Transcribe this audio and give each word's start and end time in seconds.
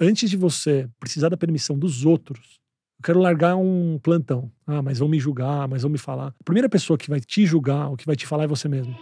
antes 0.00 0.30
de 0.30 0.36
você 0.36 0.88
precisar 0.98 1.28
da 1.28 1.36
permissão 1.36 1.78
dos 1.78 2.06
outros, 2.06 2.58
eu 2.98 3.04
quero 3.04 3.20
largar 3.20 3.56
um 3.56 3.98
plantão. 4.02 4.50
Ah, 4.66 4.80
mas 4.80 4.98
vão 4.98 5.08
me 5.08 5.20
julgar, 5.20 5.68
mas 5.68 5.82
vão 5.82 5.90
me 5.90 5.98
falar. 5.98 6.28
A 6.28 6.44
primeira 6.44 6.68
pessoa 6.68 6.96
que 6.96 7.10
vai 7.10 7.20
te 7.20 7.44
julgar, 7.44 7.88
ou 7.88 7.96
que 7.96 8.06
vai 8.06 8.16
te 8.16 8.26
falar 8.26 8.44
é 8.44 8.46
você 8.46 8.68
mesmo. 8.68 8.96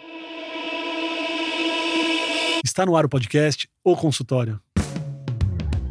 Está 2.64 2.84
no 2.84 2.96
ar 2.96 3.04
o 3.04 3.08
podcast 3.08 3.68
O 3.84 3.96
Consultório. 3.96 4.60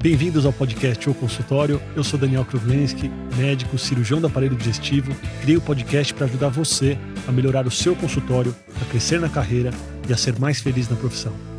Bem-vindos 0.02 0.46
ao 0.46 0.54
podcast 0.54 1.10
O 1.10 1.14
Consultório. 1.14 1.82
Eu 1.96 2.04
sou 2.04 2.20
Daniel 2.20 2.46
Kruvlensky, 2.46 3.10
médico, 3.36 3.78
cirurgião 3.78 4.22
do 4.22 4.28
aparelho 4.28 4.56
digestivo. 4.56 5.12
Criei 5.42 5.58
o 5.58 5.62
podcast 5.62 6.14
para 6.14 6.26
ajudar 6.26 6.50
você 6.50 6.98
a 7.28 7.32
melhorar 7.32 7.66
o 7.66 7.72
seu 7.72 7.96
consultório, 7.96 8.56
a 8.82 8.86
crescer 8.86 9.20
na 9.20 9.28
carreira 9.28 9.72
e 10.08 10.14
a 10.14 10.18
ser 10.18 10.40
mais 10.40 10.62
feliz 10.62 10.88
na 10.88 10.96
profissão. 10.96 11.57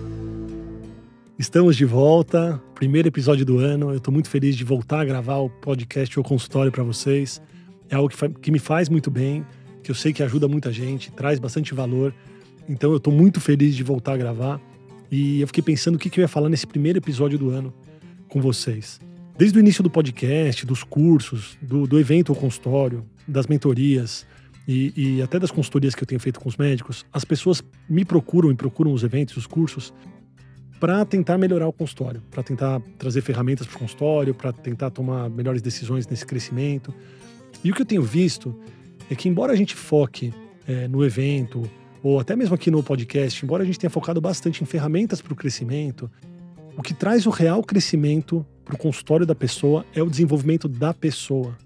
Estamos 1.39 1.77
de 1.77 1.85
volta, 1.85 2.61
primeiro 2.75 3.07
episódio 3.07 3.47
do 3.47 3.61
ano. 3.61 3.91
Eu 3.91 3.99
estou 3.99 4.13
muito 4.13 4.29
feliz 4.29 4.57
de 4.57 4.65
voltar 4.65 5.03
a 5.03 5.05
gravar 5.05 5.37
o 5.37 5.49
podcast 5.49 6.19
ou 6.19 6.25
consultório 6.25 6.73
para 6.73 6.83
vocês. 6.83 7.41
É 7.89 7.95
algo 7.95 8.09
que, 8.09 8.29
que, 8.41 8.51
me 8.51 8.59
faz 8.59 8.89
muito 8.89 9.09
bem, 9.09 9.47
que 9.81 9.89
eu 9.89 9.95
sei 9.95 10.13
que 10.13 10.21
ajuda 10.21 10.49
muita 10.49 10.73
gente, 10.73 11.13
traz 11.13 11.39
bastante 11.39 11.73
valor. 11.73 12.13
Então 12.69 12.91
eu 12.91 12.97
estou 12.97 13.13
muito 13.13 13.41
feliz 13.41 13.77
de 13.77 13.85
voltar 13.85 14.15
a 14.15 14.17
gravar. 14.17 14.61
E 15.13 15.41
eu 15.41 15.47
fiquei 15.47 15.63
pensando 15.63 15.95
o 15.95 15.99
que, 15.99 16.11
que 16.11 16.19
eu 16.19 16.23
ia 16.23 16.29
falar 16.29 16.49
nesse 16.49 16.67
primeiro 16.67 16.99
episódio 16.99 17.39
do 17.39 17.51
ano 17.51 17.73
com 18.29 18.41
vocês. 18.41 18.99
Desde 19.39 19.57
o 19.57 19.61
início 19.61 19.85
do 19.85 19.89
podcast, 19.89 20.67
dos 20.67 20.83
cursos, 20.83 21.57
do, 21.63 21.87
do 21.87 22.01
evento 22.01 22.31
ou 22.31 22.35
consultório, 22.35 23.07
das 23.29 23.47
mentorias 23.47 24.27
e, 24.67 24.93
e 24.97 25.23
até 25.23 25.39
das 25.39 25.53
consultorias 25.53 25.95
que 25.95 26.03
eu 26.03 26.07
tenho 26.07 26.21
feito 26.21 26.41
com 26.41 26.49
os 26.49 26.57
médicos, 26.57 27.07
as 27.13 27.25
pessoas 27.25 27.63
me 27.89 28.05
procuram 28.05 28.51
e 28.51 28.57
procuram 28.57 28.93
os 28.93 29.05
eventos, 29.05 29.37
os 29.37 29.47
cursos, 29.47 29.95
para 30.81 31.05
tentar 31.05 31.39
melhorar 31.39 31.67
o 31.67 31.73
consultório, 31.73 32.23
para 32.31 32.43
tentar 32.43 32.81
trazer 32.99 33.21
ferramentas 33.21 33.67
para 33.67 33.77
o 33.77 33.79
consultório, 33.79 34.35
para 34.35 34.53
tentar 34.53 34.91
tomar 34.91 35.29
melhores 35.29 35.61
decisões 35.61 36.07
nesse 36.07 36.25
crescimento. 36.25 36.95
E 37.65 37.71
o 37.71 37.75
que 37.75 37.83
eu 37.83 37.87
tenho 37.87 38.03
visto 38.03 38.55
é 39.11 39.15
que, 39.15 39.29
embora 39.29 39.53
a 39.53 39.57
gente 39.57 39.75
foque 39.75 40.33
é, 40.67 40.87
no 40.87 41.05
evento, 41.05 41.69
ou 42.03 42.21
até 42.21 42.37
mesmo 42.37 42.55
aqui 42.55 42.71
no 42.71 42.83
podcast, 42.83 43.45
embora 43.45 43.63
a 43.63 43.67
gente 43.67 43.79
tenha 43.79 43.91
focado 43.91 44.21
bastante 44.21 44.63
em 44.63 44.67
ferramentas 44.67 45.21
para 45.21 45.33
o 45.33 45.37
crescimento, 45.37 46.11
o 46.77 46.83
que 46.83 46.95
traz 46.95 47.27
o 47.27 47.31
real 47.31 47.63
crescimento 47.63 48.47
para 48.65 48.75
o 48.75 48.79
consultório 48.79 49.27
da 49.27 49.35
pessoa 49.35 49.85
é 49.95 50.03
o 50.03 50.09
desenvolvimento 50.09 50.69
da 50.69 50.95
pessoa. 50.95 51.57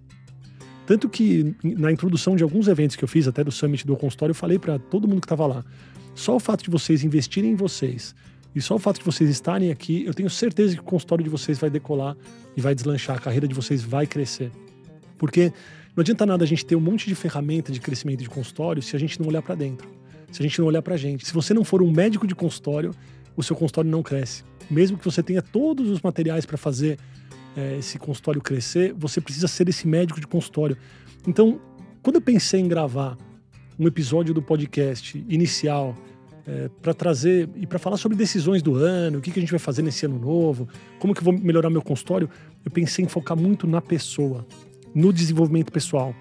Tanto 0.86 1.08
que 1.08 1.54
na 1.62 1.92
introdução 1.92 2.34
de 2.34 2.42
alguns 2.42 2.66
eventos 2.66 2.96
que 2.96 3.04
eu 3.04 3.08
fiz, 3.08 3.28
até 3.28 3.44
do 3.44 3.52
Summit 3.52 3.86
do 3.86 3.96
consultório, 3.96 4.30
eu 4.30 4.34
falei 4.34 4.58
para 4.58 4.78
todo 4.78 5.06
mundo 5.06 5.20
que 5.20 5.26
estava 5.26 5.46
lá: 5.46 5.64
só 6.14 6.36
o 6.36 6.40
fato 6.40 6.64
de 6.64 6.70
vocês 6.70 7.04
investirem 7.04 7.52
em 7.52 7.54
vocês, 7.54 8.14
e 8.54 8.60
só 8.60 8.74
o 8.74 8.78
fato 8.78 8.98
de 8.98 9.04
vocês 9.04 9.30
estarem 9.30 9.70
aqui, 9.70 10.04
eu 10.04 10.12
tenho 10.12 10.28
certeza 10.28 10.74
que 10.74 10.80
o 10.80 10.84
consultório 10.84 11.24
de 11.24 11.30
vocês 11.30 11.58
vai 11.58 11.70
decolar 11.70 12.16
e 12.56 12.60
vai 12.60 12.74
deslanchar, 12.74 13.16
a 13.16 13.20
carreira 13.20 13.48
de 13.48 13.54
vocês 13.54 13.82
vai 13.82 14.06
crescer. 14.06 14.50
Porque 15.16 15.52
não 15.96 16.02
adianta 16.02 16.26
nada 16.26 16.44
a 16.44 16.46
gente 16.46 16.64
ter 16.64 16.76
um 16.76 16.80
monte 16.80 17.06
de 17.06 17.14
ferramenta 17.14 17.72
de 17.72 17.80
crescimento 17.80 18.20
de 18.20 18.28
consultório 18.28 18.82
se 18.82 18.94
a 18.94 18.98
gente 18.98 19.20
não 19.20 19.28
olhar 19.28 19.42
para 19.42 19.54
dentro, 19.54 19.88
se 20.30 20.42
a 20.42 20.44
gente 20.44 20.58
não 20.58 20.66
olhar 20.66 20.82
para 20.82 20.96
gente. 20.96 21.26
Se 21.26 21.32
você 21.32 21.54
não 21.54 21.64
for 21.64 21.82
um 21.82 21.90
médico 21.90 22.26
de 22.26 22.34
consultório, 22.34 22.94
o 23.36 23.42
seu 23.42 23.56
consultório 23.56 23.90
não 23.90 24.02
cresce. 24.02 24.44
Mesmo 24.70 24.98
que 24.98 25.04
você 25.04 25.22
tenha 25.22 25.42
todos 25.42 25.88
os 25.88 26.00
materiais 26.00 26.44
para 26.44 26.56
fazer 26.56 26.98
é, 27.56 27.78
esse 27.78 27.98
consultório 27.98 28.40
crescer, 28.40 28.94
você 28.94 29.20
precisa 29.20 29.48
ser 29.48 29.68
esse 29.68 29.86
médico 29.86 30.20
de 30.20 30.26
consultório. 30.26 30.76
Então, 31.26 31.60
quando 32.02 32.16
eu 32.16 32.22
pensei 32.22 32.60
em 32.60 32.68
gravar 32.68 33.16
um 33.78 33.86
episódio 33.86 34.34
do 34.34 34.42
podcast 34.42 35.24
inicial 35.28 35.96
é, 36.46 36.68
para 36.80 36.92
trazer 36.92 37.48
e 37.56 37.66
para 37.66 37.78
falar 37.78 37.96
sobre 37.96 38.16
decisões 38.16 38.62
do 38.62 38.74
ano, 38.74 39.18
o 39.18 39.20
que, 39.20 39.30
que 39.30 39.38
a 39.38 39.42
gente 39.42 39.50
vai 39.50 39.58
fazer 39.58 39.82
nesse 39.82 40.06
ano 40.06 40.18
novo, 40.18 40.68
como 40.98 41.14
que 41.14 41.20
eu 41.20 41.24
vou 41.24 41.38
melhorar 41.38 41.70
meu 41.70 41.82
consultório, 41.82 42.28
eu 42.64 42.70
pensei 42.70 43.04
em 43.04 43.08
focar 43.08 43.36
muito 43.36 43.66
na 43.66 43.80
pessoa, 43.80 44.46
no 44.94 45.12
desenvolvimento 45.12 45.70
pessoal. 45.70 46.14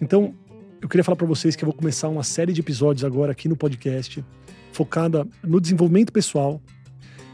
Então, 0.00 0.34
eu 0.80 0.88
queria 0.88 1.04
falar 1.04 1.16
para 1.16 1.26
vocês 1.26 1.54
que 1.54 1.62
eu 1.62 1.66
vou 1.66 1.74
começar 1.74 2.08
uma 2.08 2.22
série 2.22 2.52
de 2.52 2.60
episódios 2.60 3.04
agora 3.04 3.32
aqui 3.32 3.48
no 3.48 3.56
podcast, 3.56 4.24
focada 4.72 5.26
no 5.42 5.60
desenvolvimento 5.60 6.10
pessoal. 6.10 6.60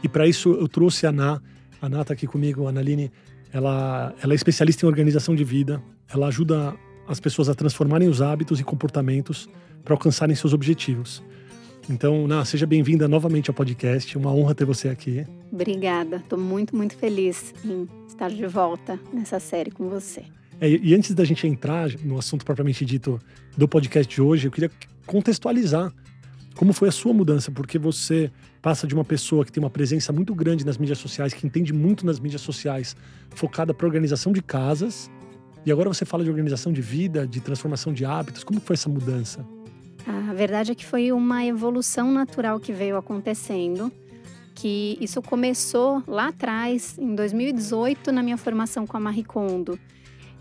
E 0.03 0.09
para 0.09 0.27
isso 0.27 0.51
eu 0.51 0.67
trouxe 0.67 1.05
a 1.05 1.09
Ana. 1.09 1.41
A 1.81 1.85
Ana 1.85 2.01
está 2.01 2.13
aqui 2.13 2.27
comigo, 2.27 2.65
a 2.65 2.69
Analine. 2.69 3.09
Ela, 3.53 4.13
ela 4.21 4.33
é 4.33 4.35
especialista 4.35 4.85
em 4.85 4.89
organização 4.89 5.33
de 5.33 5.45
vida. 5.45 5.81
Ela 6.13 6.27
ajuda 6.27 6.75
as 7.07 7.21
pessoas 7.21 7.47
a 7.47 7.55
transformarem 7.55 8.09
os 8.09 8.21
hábitos 8.21 8.59
e 8.59 8.63
comportamentos 8.63 9.49
para 9.83 9.93
alcançarem 9.93 10.35
seus 10.35 10.53
objetivos. 10.53 11.23
Então, 11.89 12.27
Ná, 12.27 12.43
seja 12.43 12.65
bem-vinda 12.65 13.07
novamente 13.07 13.49
ao 13.49 13.53
podcast. 13.53 14.17
Uma 14.17 14.33
honra 14.33 14.53
ter 14.53 14.65
você 14.65 14.89
aqui. 14.89 15.25
Obrigada. 15.51 16.17
Estou 16.17 16.37
muito, 16.37 16.75
muito 16.75 16.97
feliz 16.97 17.53
em 17.63 17.87
estar 18.07 18.29
de 18.29 18.45
volta 18.45 18.99
nessa 19.13 19.39
série 19.39 19.71
com 19.71 19.87
você. 19.87 20.25
É, 20.59 20.69
e 20.69 20.93
antes 20.93 21.13
da 21.13 21.23
gente 21.23 21.47
entrar 21.47 21.89
no 22.03 22.17
assunto 22.17 22.43
propriamente 22.43 22.83
dito 22.83 23.19
do 23.55 23.67
podcast 23.67 24.13
de 24.13 24.21
hoje, 24.21 24.47
eu 24.47 24.51
queria 24.51 24.71
contextualizar 25.05 25.93
como 26.55 26.73
foi 26.73 26.89
a 26.89 26.91
sua 26.91 27.13
mudança, 27.13 27.51
porque 27.51 27.77
você 27.77 28.31
passa 28.61 28.87
de 28.87 28.93
uma 28.93 29.05
pessoa 29.05 29.45
que 29.45 29.51
tem 29.51 29.63
uma 29.63 29.69
presença 29.69 30.11
muito 30.11 30.33
grande 30.33 30.65
nas 30.65 30.77
mídias 30.77 30.97
sociais, 30.97 31.33
que 31.33 31.45
entende 31.45 31.71
muito 31.71 32.05
nas 32.05 32.19
mídias 32.19 32.41
sociais, 32.41 32.97
focada 33.29 33.73
para 33.73 33.85
organização 33.85 34.33
de 34.33 34.41
casas, 34.41 35.09
e 35.63 35.71
agora 35.71 35.87
você 35.87 36.03
fala 36.03 36.23
de 36.23 36.29
organização 36.29 36.73
de 36.73 36.81
vida, 36.81 37.27
de 37.27 37.39
transformação 37.39 37.93
de 37.93 38.03
hábitos. 38.05 38.43
Como 38.43 38.59
foi 38.59 38.73
essa 38.73 38.89
mudança? 38.89 39.45
A 40.07 40.33
verdade 40.33 40.71
é 40.71 40.75
que 40.75 40.85
foi 40.85 41.11
uma 41.11 41.45
evolução 41.45 42.09
natural 42.09 42.61
que 42.61 42.71
veio 42.71 42.95
acontecendo, 42.95 43.91
que 44.55 44.97
isso 45.01 45.21
começou 45.21 46.01
lá 46.07 46.29
atrás, 46.29 46.97
em 46.97 47.13
2018, 47.13 48.13
na 48.13 48.23
minha 48.23 48.37
formação 48.37 48.87
com 48.87 48.95
a 48.95 49.01
Marie 49.01 49.25
Kondo. 49.25 49.77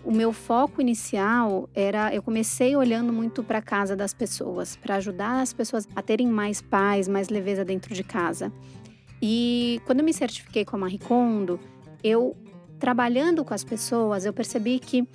O 0.05 0.13
meu 0.13 0.33
foco 0.33 0.81
inicial 0.81 1.69
era, 1.75 2.15
eu 2.15 2.23
comecei 2.23 2.77
olhando 2.77 3.13
muito 3.13 3.43
para 3.43 3.59
a 3.59 3.63
casa 3.63 3.97
das 3.97 4.15
pessoas, 4.15 4.77
para 4.77 4.95
ajudar 4.95 5.41
as 5.41 5.53
pessoas 5.53 5.89
a 5.97 6.01
terem 6.01 6.29
mais 6.29 6.63
paz, 6.63 7.09
mais 7.09 7.29
leveza 7.29 7.65
dentro 7.65 7.93
de 7.93 8.05
casa. 8.05 8.53
E 9.21 9.81
quando 9.85 9.99
eu 9.99 10.05
me 10.05 10.15
certifiquei 10.15 10.65
com 10.65 10.77
a 10.77 10.79
Marie 10.79 11.01
Kondo, 11.01 11.59
eu 12.05 12.37
trabalhando 12.79 13.45
com 13.45 13.53
as 13.53 13.65
pessoas, 13.65 14.25
eu 14.25 14.33
percebi 14.33 14.79
que 14.79 15.09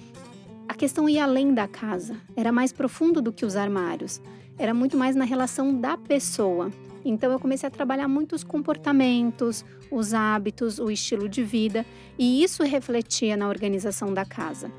a 0.68 0.74
questão 0.74 1.08
ia 1.08 1.24
além 1.24 1.54
da 1.54 1.70
casa, 1.70 2.18
era 2.36 2.52
mais 2.52 2.74
profundo 2.74 3.22
do 3.22 3.32
que 3.32 3.46
os 3.46 3.56
armários 3.56 4.22
era 4.62 4.76
muito 4.76 4.96
mais 4.96 5.16
na 5.16 5.26
relação 5.26 5.74
da 5.74 5.98
pessoa. 5.98 6.72
Então 7.04 7.32
eu 7.32 7.40
comecei 7.40 7.66
a 7.66 7.72
trabalhar 7.72 8.08
muito 8.08 8.36
os 8.36 8.44
comportamentos, 8.44 9.66
os 9.90 10.14
hábitos, 10.14 10.78
o 10.78 10.92
estilo 10.92 11.28
de 11.28 11.44
vida, 11.44 11.84
e 12.18 12.44
isso 12.44 12.62
refletia 12.62 13.36
na 13.36 13.50
organização 13.50 14.14
da 14.14 14.24
casa. 14.24 14.72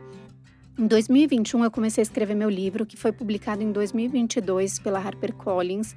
Em 0.78 0.86
2021 0.86 1.64
eu 1.64 1.70
comecei 1.70 2.00
a 2.00 2.04
escrever 2.04 2.36
meu 2.36 2.48
livro, 2.48 2.86
que 2.86 2.96
foi 2.96 3.10
publicado 3.10 3.62
em 3.62 3.72
2022 3.72 4.78
pela 4.78 5.00
HarperCollins. 5.00 5.96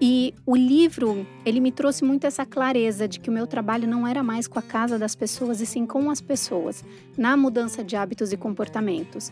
E 0.00 0.34
o 0.46 0.56
livro, 0.56 1.26
ele 1.44 1.60
me 1.60 1.70
trouxe 1.70 2.02
muito 2.02 2.26
essa 2.26 2.46
clareza 2.46 3.06
de 3.06 3.20
que 3.20 3.28
o 3.28 3.32
meu 3.32 3.46
trabalho 3.46 3.86
não 3.86 4.08
era 4.08 4.22
mais 4.22 4.48
com 4.48 4.58
a 4.58 4.62
casa 4.62 4.98
das 4.98 5.14
pessoas 5.14 5.60
e 5.60 5.66
sim 5.66 5.84
com 5.84 6.10
as 6.10 6.20
pessoas, 6.22 6.82
na 7.16 7.36
mudança 7.36 7.84
de 7.84 7.94
hábitos 7.94 8.32
e 8.32 8.38
comportamentos. 8.38 9.30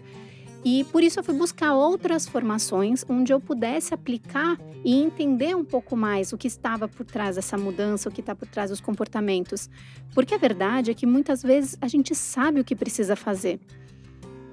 E 0.65 0.85
por 0.85 1.03
isso 1.03 1.19
eu 1.19 1.25
fui 1.25 1.35
buscar 1.35 1.75
outras 1.75 2.29
formações 2.29 3.05
onde 3.09 3.33
eu 3.33 3.41
pudesse 3.41 3.95
aplicar 3.95 4.59
e 4.85 4.95
entender 4.95 5.57
um 5.57 5.65
pouco 5.65 5.97
mais 5.97 6.33
o 6.33 6.39
que 6.39 6.47
estava 6.47 6.87
por 6.87 7.07
trás 7.07 7.37
dessa 7.37 7.57
mudança, 7.57 8.09
o 8.09 8.13
que 8.13 8.21
está 8.21 8.35
por 8.35 8.47
trás 8.47 8.71
dos 8.71 8.81
comportamentos. 8.81 9.71
Porque 10.15 10.35
a 10.35 10.39
verdade 10.39 10.91
é 10.91 10.95
que 10.95 11.07
muitas 11.07 11.43
vezes 11.43 11.79
a 11.81 11.89
gente 11.89 12.15
sabe 12.15 12.61
o 12.61 12.65
que 12.65 12.77
precisa 12.77 13.17
fazer, 13.17 13.59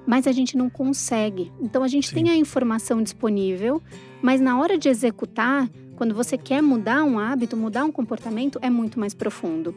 mas 0.05 0.27
a 0.27 0.31
gente 0.31 0.55
não 0.55 0.69
consegue. 0.69 1.51
Então 1.59 1.83
a 1.83 1.87
gente 1.89 2.07
Sim. 2.07 2.15
tem 2.15 2.29
a 2.29 2.35
informação 2.35 3.03
disponível, 3.03 3.81
mas 4.21 4.39
na 4.39 4.57
hora 4.57 4.77
de 4.77 4.87
executar, 4.87 5.69
quando 5.97 6.15
você 6.15 6.37
quer 6.37 6.61
mudar 6.61 7.03
um 7.03 7.19
hábito, 7.19 7.57
mudar 7.57 7.83
um 7.83 7.91
comportamento, 7.91 8.59
é 8.61 8.69
muito 8.69 8.97
mais 8.97 9.13
profundo. 9.13 9.75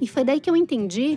E 0.00 0.08
foi 0.08 0.24
daí 0.24 0.40
que 0.40 0.50
eu 0.50 0.56
entendi 0.56 1.16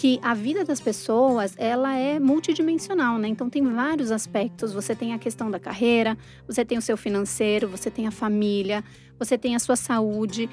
que 0.00 0.18
a 0.22 0.32
vida 0.32 0.64
das 0.64 0.80
pessoas 0.80 1.54
ela 1.58 1.94
é 1.94 2.18
multidimensional, 2.18 3.18
né? 3.18 3.28
Então 3.28 3.50
tem 3.50 3.62
vários 3.62 4.10
aspectos. 4.10 4.72
Você 4.72 4.96
tem 4.96 5.12
a 5.12 5.18
questão 5.18 5.50
da 5.50 5.60
carreira, 5.60 6.16
você 6.46 6.64
tem 6.64 6.78
o 6.78 6.80
seu 6.80 6.96
financeiro, 6.96 7.68
você 7.68 7.90
tem 7.90 8.06
a 8.06 8.10
família, 8.10 8.82
você 9.18 9.36
tem 9.36 9.54
a 9.54 9.58
sua 9.58 9.76
saúde. 9.76 10.48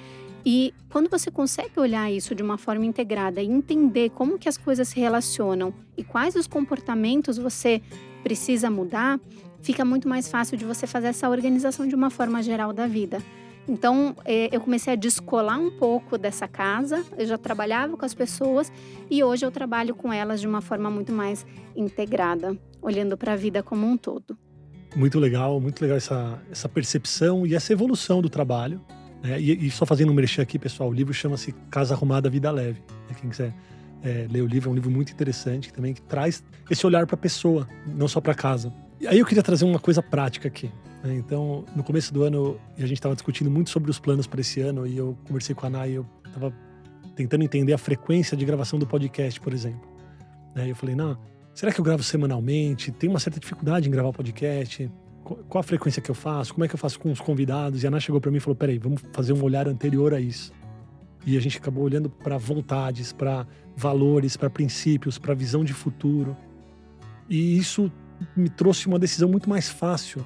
E 0.45 0.73
quando 0.89 1.09
você 1.09 1.31
consegue 1.31 1.79
olhar 1.79 2.11
isso 2.11 2.35
de 2.35 2.44
uma 2.44 2.57
forma 2.57 2.85
integrada 2.85 3.41
e 3.41 3.45
entender 3.45 4.09
como 4.09 4.38
que 4.38 4.49
as 4.49 4.57
coisas 4.57 4.89
se 4.89 4.99
relacionam 4.99 5.73
e 5.95 6.03
quais 6.03 6.35
os 6.35 6.45
comportamentos 6.45 7.38
você 7.38 7.81
precisa 8.23 8.69
mudar, 8.69 9.17
fica 9.61 9.85
muito 9.85 10.09
mais 10.09 10.27
fácil 10.27 10.57
de 10.57 10.65
você 10.65 10.85
fazer 10.85 11.07
essa 11.07 11.29
organização 11.29 11.88
de 11.88 11.95
uma 11.95 12.09
forma 12.09 12.43
geral 12.43 12.73
da 12.73 12.85
vida. 12.85 13.23
Então, 13.67 14.15
é, 14.23 14.55
eu 14.55 14.61
comecei 14.61 14.93
a 14.93 14.95
descolar 14.95 15.59
um 15.59 15.69
pouco 15.69 16.17
dessa 16.17 16.47
casa. 16.47 17.03
Eu 17.17 17.25
já 17.25 17.37
trabalhava 17.37 17.97
com 17.97 18.05
as 18.05 18.13
pessoas 18.13 18.71
e 19.09 19.23
hoje 19.23 19.45
eu 19.45 19.51
trabalho 19.51 19.93
com 19.93 20.11
elas 20.11 20.39
de 20.39 20.47
uma 20.47 20.61
forma 20.61 20.89
muito 20.89 21.11
mais 21.11 21.45
integrada, 21.75 22.57
olhando 22.81 23.17
para 23.17 23.33
a 23.33 23.35
vida 23.35 23.61
como 23.61 23.85
um 23.85 23.97
todo. 23.97 24.37
Muito 24.95 25.19
legal, 25.19 25.59
muito 25.59 25.81
legal 25.81 25.97
essa, 25.97 26.41
essa 26.49 26.69
percepção 26.69 27.45
e 27.45 27.53
essa 27.53 27.73
evolução 27.73 28.21
do 28.21 28.29
trabalho. 28.29 28.81
Né? 29.21 29.39
E, 29.39 29.67
e, 29.67 29.71
só 29.71 29.85
fazendo 29.85 30.11
um 30.11 30.15
merchan 30.15 30.43
aqui, 30.43 30.57
pessoal, 30.57 30.89
o 30.89 30.93
livro 30.93 31.13
chama-se 31.13 31.51
Casa 31.69 31.93
Arrumada 31.93 32.29
Vida 32.29 32.49
Leve. 32.49 32.81
Né? 33.09 33.15
Quem 33.19 33.29
quiser 33.29 33.53
é, 34.01 34.27
ler 34.29 34.41
o 34.41 34.47
livro, 34.47 34.69
é 34.69 34.71
um 34.71 34.75
livro 34.75 34.89
muito 34.89 35.11
interessante 35.11 35.73
também 35.73 35.93
que 35.93 36.01
traz 36.01 36.41
esse 36.69 36.85
olhar 36.85 37.05
para 37.05 37.15
a 37.15 37.17
pessoa, 37.17 37.67
não 37.85 38.07
só 38.07 38.21
para 38.21 38.33
casa. 38.33 38.71
E 38.99 39.07
aí 39.07 39.19
eu 39.19 39.25
queria 39.25 39.43
trazer 39.43 39.65
uma 39.65 39.79
coisa 39.79 40.01
prática 40.01 40.47
aqui. 40.47 40.71
Né? 41.03 41.15
Então, 41.15 41.65
no 41.75 41.83
começo 41.83 42.13
do 42.13 42.23
ano, 42.23 42.59
a 42.77 42.81
gente 42.81 42.94
estava 42.94 43.15
discutindo 43.15 43.49
muito 43.49 43.69
sobre 43.69 43.89
os 43.89 43.99
planos 43.99 44.27
para 44.27 44.41
esse 44.41 44.61
ano 44.61 44.85
e 44.88 44.97
eu 44.97 45.17
conversei 45.25 45.55
com 45.55 45.65
a 45.65 45.67
Ana 45.67 45.88
e 45.88 45.95
eu 45.95 46.05
estava 46.25 46.53
tentando 47.15 47.44
entender 47.44 47.73
a 47.73 47.77
frequência 47.77 48.38
de 48.38 48.45
gravação 48.45 48.77
do 48.77 48.85
podcast, 48.85 49.39
por 49.39 49.53
exemplo. 49.53 49.81
Né? 50.55 50.69
Eu 50.69 50.75
falei, 50.75 50.95
não, 50.95 51.17
será 51.53 51.71
que 51.71 51.79
eu 51.79 51.85
gravo 51.85 52.03
semanalmente? 52.03 52.91
Tem 52.91 53.09
uma 53.09 53.19
certa 53.19 53.39
dificuldade 53.39 53.88
em 53.88 53.91
gravar 53.91 54.11
podcast? 54.11 54.91
Qual 55.23 55.59
a 55.59 55.63
frequência 55.63 56.01
que 56.01 56.09
eu 56.09 56.15
faço? 56.15 56.53
Como 56.53 56.63
é 56.63 56.67
que 56.67 56.75
eu 56.75 56.79
faço 56.79 57.00
com 57.00 57.11
os 57.11 57.19
convidados? 57.19 57.83
E 57.83 57.88
a 57.88 57.89
Ana 57.89 58.00
chegou 58.00 58.21
para 58.21 58.31
mim 58.31 58.38
e 58.38 58.39
falou, 58.39 58.55
peraí, 58.55 58.77
vamos 58.77 59.01
fazer 59.11 59.33
um 59.33 59.43
olhar 59.43 59.67
anterior 59.67 60.13
a 60.13 60.21
isso. 60.21 60.53
E 61.25 61.35
a 61.35 61.41
gente 61.41 61.57
acabou 61.57 61.83
olhando 61.83 62.09
para 62.09 62.38
vontades, 62.38 63.11
para 63.11 63.45
valores, 63.75 64.38
para 64.38 64.50
princípios, 64.50 65.17
para 65.17 65.33
visão 65.33 65.65
de 65.65 65.73
futuro. 65.73 66.38
E 67.29 67.57
isso 67.57 67.91
me 68.35 68.47
trouxe 68.47 68.88
uma 68.88 68.97
decisão 68.97 69.27
muito 69.27 69.50
mais 69.50 69.67
fácil 69.67 70.25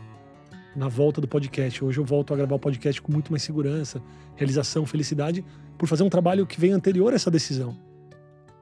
na 0.75 0.87
volta 0.87 1.19
do 1.19 1.27
podcast. 1.27 1.83
Hoje 1.83 1.99
eu 1.99 2.05
volto 2.05 2.33
a 2.33 2.37
gravar 2.37 2.55
o 2.55 2.59
podcast 2.59 3.01
com 3.01 3.11
muito 3.11 3.31
mais 3.31 3.43
segurança, 3.43 4.01
realização, 4.35 4.85
felicidade, 4.85 5.43
por 5.77 5.87
fazer 5.87 6.03
um 6.03 6.09
trabalho 6.09 6.45
que 6.45 6.59
vem 6.59 6.71
anterior 6.71 7.11
a 7.11 7.15
essa 7.15 7.29
decisão. 7.29 7.77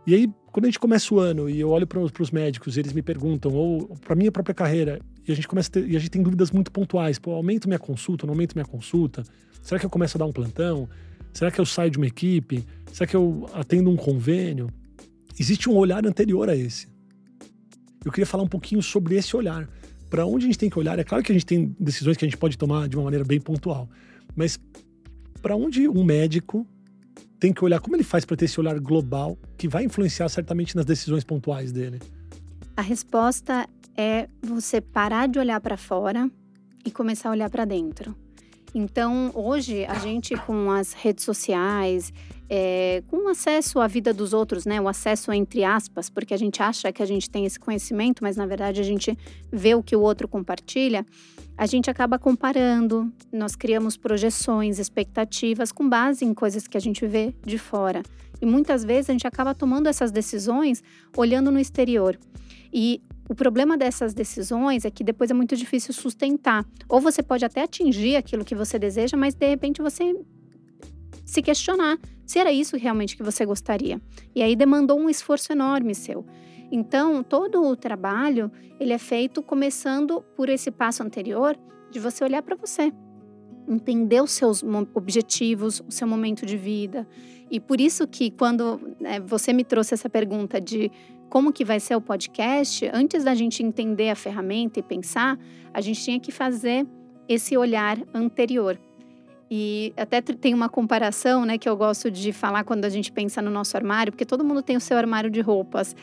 E 0.07 0.13
aí, 0.13 0.33
quando 0.51 0.65
a 0.65 0.67
gente 0.67 0.79
começa 0.79 1.13
o 1.13 1.19
ano 1.19 1.49
e 1.49 1.59
eu 1.59 1.69
olho 1.69 1.85
para 1.85 1.99
os 1.99 2.31
médicos, 2.31 2.77
eles 2.77 2.93
me 2.93 3.01
perguntam, 3.01 3.53
ou 3.53 3.95
para 3.97 4.15
minha 4.15 4.31
própria 4.31 4.55
carreira, 4.55 4.99
e 5.27 5.31
a 5.31 5.35
gente 5.35 5.47
começa 5.47 5.69
a 5.69 5.73
ter, 5.73 5.87
e 5.87 5.95
a 5.95 5.99
gente 5.99 6.09
tem 6.09 6.23
dúvidas 6.23 6.49
muito 6.51 6.71
pontuais. 6.71 7.19
Pô, 7.19 7.31
aumento 7.31 7.67
minha 7.67 7.79
consulta, 7.79 8.25
não 8.25 8.33
aumento 8.33 8.55
minha 8.55 8.65
consulta? 8.65 9.23
Será 9.61 9.79
que 9.79 9.85
eu 9.85 9.89
começo 9.89 10.17
a 10.17 10.19
dar 10.19 10.25
um 10.25 10.31
plantão? 10.31 10.89
Será 11.31 11.51
que 11.51 11.61
eu 11.61 11.65
saio 11.65 11.91
de 11.91 11.97
uma 11.97 12.07
equipe? 12.07 12.65
Será 12.91 13.05
que 13.05 13.15
eu 13.15 13.47
atendo 13.53 13.89
um 13.89 13.95
convênio? 13.95 14.67
Existe 15.39 15.69
um 15.69 15.75
olhar 15.75 16.05
anterior 16.05 16.49
a 16.49 16.55
esse. 16.55 16.87
Eu 18.03 18.11
queria 18.11 18.25
falar 18.25 18.43
um 18.43 18.47
pouquinho 18.47 18.81
sobre 18.81 19.15
esse 19.15 19.35
olhar. 19.35 19.69
Para 20.09 20.25
onde 20.25 20.45
a 20.45 20.47
gente 20.47 20.57
tem 20.57 20.69
que 20.69 20.79
olhar? 20.79 20.97
É 20.97 21.03
claro 21.03 21.23
que 21.23 21.31
a 21.31 21.35
gente 21.35 21.45
tem 21.45 21.75
decisões 21.79 22.17
que 22.17 22.25
a 22.25 22.27
gente 22.27 22.37
pode 22.37 22.57
tomar 22.57 22.87
de 22.87 22.95
uma 22.95 23.03
maneira 23.03 23.23
bem 23.23 23.39
pontual, 23.39 23.89
mas 24.35 24.59
para 25.41 25.55
onde 25.55 25.87
um 25.87 26.03
médico 26.03 26.65
tem 27.39 27.53
que 27.53 27.63
olhar? 27.63 27.79
Como 27.79 27.95
ele 27.95 28.03
faz 28.03 28.25
para 28.25 28.35
ter 28.35 28.45
esse 28.45 28.59
olhar 28.59 28.77
global 28.79 29.37
que 29.57 29.67
vai 29.67 29.85
influenciar 29.85 30.27
certamente 30.29 30.75
nas 30.75 30.85
decisões 30.85 31.23
pontuais 31.23 31.71
dele? 31.71 31.99
A 32.75 32.81
resposta 32.81 33.67
é 33.95 34.27
você 34.41 34.81
parar 34.81 35.27
de 35.27 35.39
olhar 35.39 35.59
para 35.61 35.77
fora 35.77 36.29
e 36.85 36.91
começar 36.91 37.29
a 37.29 37.31
olhar 37.31 37.49
para 37.49 37.65
dentro. 37.65 38.15
Então, 38.73 39.31
hoje, 39.33 39.85
a 39.85 39.95
gente 39.95 40.35
com 40.35 40.71
as 40.71 40.93
redes 40.93 41.23
sociais, 41.23 42.13
é, 42.49 43.03
com 43.07 43.29
acesso 43.29 43.79
à 43.79 43.87
vida 43.87 44.11
dos 44.11 44.33
outros, 44.33 44.65
né? 44.65 44.81
O 44.81 44.87
acesso 44.87 45.31
entre 45.31 45.63
aspas, 45.63 46.09
porque 46.09 46.33
a 46.33 46.37
gente 46.37 46.61
acha 46.63 46.91
que 46.91 47.03
a 47.03 47.05
gente 47.05 47.29
tem 47.29 47.45
esse 47.45 47.59
conhecimento, 47.59 48.23
mas 48.23 48.35
na 48.35 48.45
verdade 48.45 48.81
a 48.81 48.83
gente 48.83 49.15
vê 49.51 49.75
o 49.75 49.83
que 49.83 49.95
o 49.95 50.01
outro 50.01 50.27
compartilha. 50.27 51.05
A 51.55 51.65
gente 51.67 51.89
acaba 51.89 52.17
comparando, 52.17 53.11
nós 53.31 53.55
criamos 53.55 53.95
projeções, 53.95 54.79
expectativas 54.79 55.71
com 55.71 55.87
base 55.87 56.25
em 56.25 56.33
coisas 56.33 56.67
que 56.67 56.77
a 56.77 56.81
gente 56.81 57.05
vê 57.05 57.35
de 57.45 57.57
fora. 57.57 58.01
E 58.41 58.45
muitas 58.45 58.83
vezes 58.83 59.09
a 59.09 59.13
gente 59.13 59.27
acaba 59.27 59.53
tomando 59.53 59.87
essas 59.87 60.11
decisões 60.11 60.81
olhando 61.15 61.51
no 61.51 61.59
exterior. 61.59 62.17
E 62.73 63.01
o 63.27 63.35
problema 63.35 63.77
dessas 63.77 64.13
decisões 64.13 64.85
é 64.85 64.89
que 64.89 65.03
depois 65.03 65.29
é 65.29 65.33
muito 65.33 65.55
difícil 65.55 65.93
sustentar. 65.93 66.65
Ou 66.87 66.99
você 66.99 67.21
pode 67.21 67.45
até 67.45 67.61
atingir 67.61 68.15
aquilo 68.15 68.45
que 68.45 68.55
você 68.55 68.79
deseja, 68.79 69.15
mas 69.15 69.35
de 69.35 69.47
repente 69.47 69.81
você 69.81 70.15
se 71.29 71.41
questionar 71.41 71.97
se 72.25 72.37
era 72.37 72.51
isso 72.51 72.77
realmente 72.77 73.17
que 73.17 73.23
você 73.23 73.45
gostaria. 73.45 73.99
E 74.35 74.43
aí 74.43 74.55
demandou 74.55 74.99
um 74.99 75.09
esforço 75.09 75.51
enorme 75.51 75.95
seu. 75.95 76.25
Então, 76.71 77.23
todo 77.23 77.63
o 77.63 77.75
trabalho, 77.75 78.51
ele 78.79 78.93
é 78.93 78.97
feito 78.99 79.41
começando 79.41 80.21
por 80.35 80.47
esse 80.47 80.69
passo 80.69 81.01
anterior 81.01 81.57
de 81.89 81.99
você 81.99 82.23
olhar 82.23 82.43
para 82.43 82.55
você, 82.55 82.93
entender 83.67 84.21
os 84.21 84.29
seus 84.31 84.63
objetivos, 84.93 85.81
o 85.87 85.91
seu 85.91 86.07
momento 86.07 86.45
de 86.45 86.55
vida. 86.55 87.07
E 87.49 87.59
por 87.59 87.81
isso 87.81 88.07
que 88.07 88.29
quando 88.29 88.79
né, 88.99 89.19
você 89.19 89.51
me 89.51 89.63
trouxe 89.63 89.95
essa 89.95 90.07
pergunta 90.07 90.61
de 90.61 90.91
como 91.29 91.51
que 91.51 91.65
vai 91.65 91.79
ser 91.79 91.95
o 91.95 92.01
podcast, 92.01 92.89
antes 92.93 93.23
da 93.23 93.33
gente 93.33 93.63
entender 93.63 94.09
a 94.11 94.15
ferramenta 94.15 94.79
e 94.79 94.83
pensar, 94.83 95.39
a 95.73 95.81
gente 95.81 96.03
tinha 96.03 96.19
que 96.19 96.31
fazer 96.31 96.87
esse 97.27 97.57
olhar 97.57 97.97
anterior. 98.13 98.79
E 99.51 99.93
até 99.97 100.21
tem 100.21 100.53
uma 100.53 100.69
comparação, 100.69 101.43
né, 101.43 101.57
que 101.57 101.67
eu 101.67 101.75
gosto 101.75 102.11
de 102.11 102.31
falar 102.31 102.63
quando 102.63 102.85
a 102.85 102.89
gente 102.89 103.11
pensa 103.11 103.41
no 103.41 103.49
nosso 103.49 103.75
armário, 103.75 104.11
porque 104.11 104.25
todo 104.25 104.43
mundo 104.43 104.61
tem 104.61 104.77
o 104.77 104.79
seu 104.79 104.97
armário 104.97 105.29
de 105.29 105.41
roupas. 105.41 105.95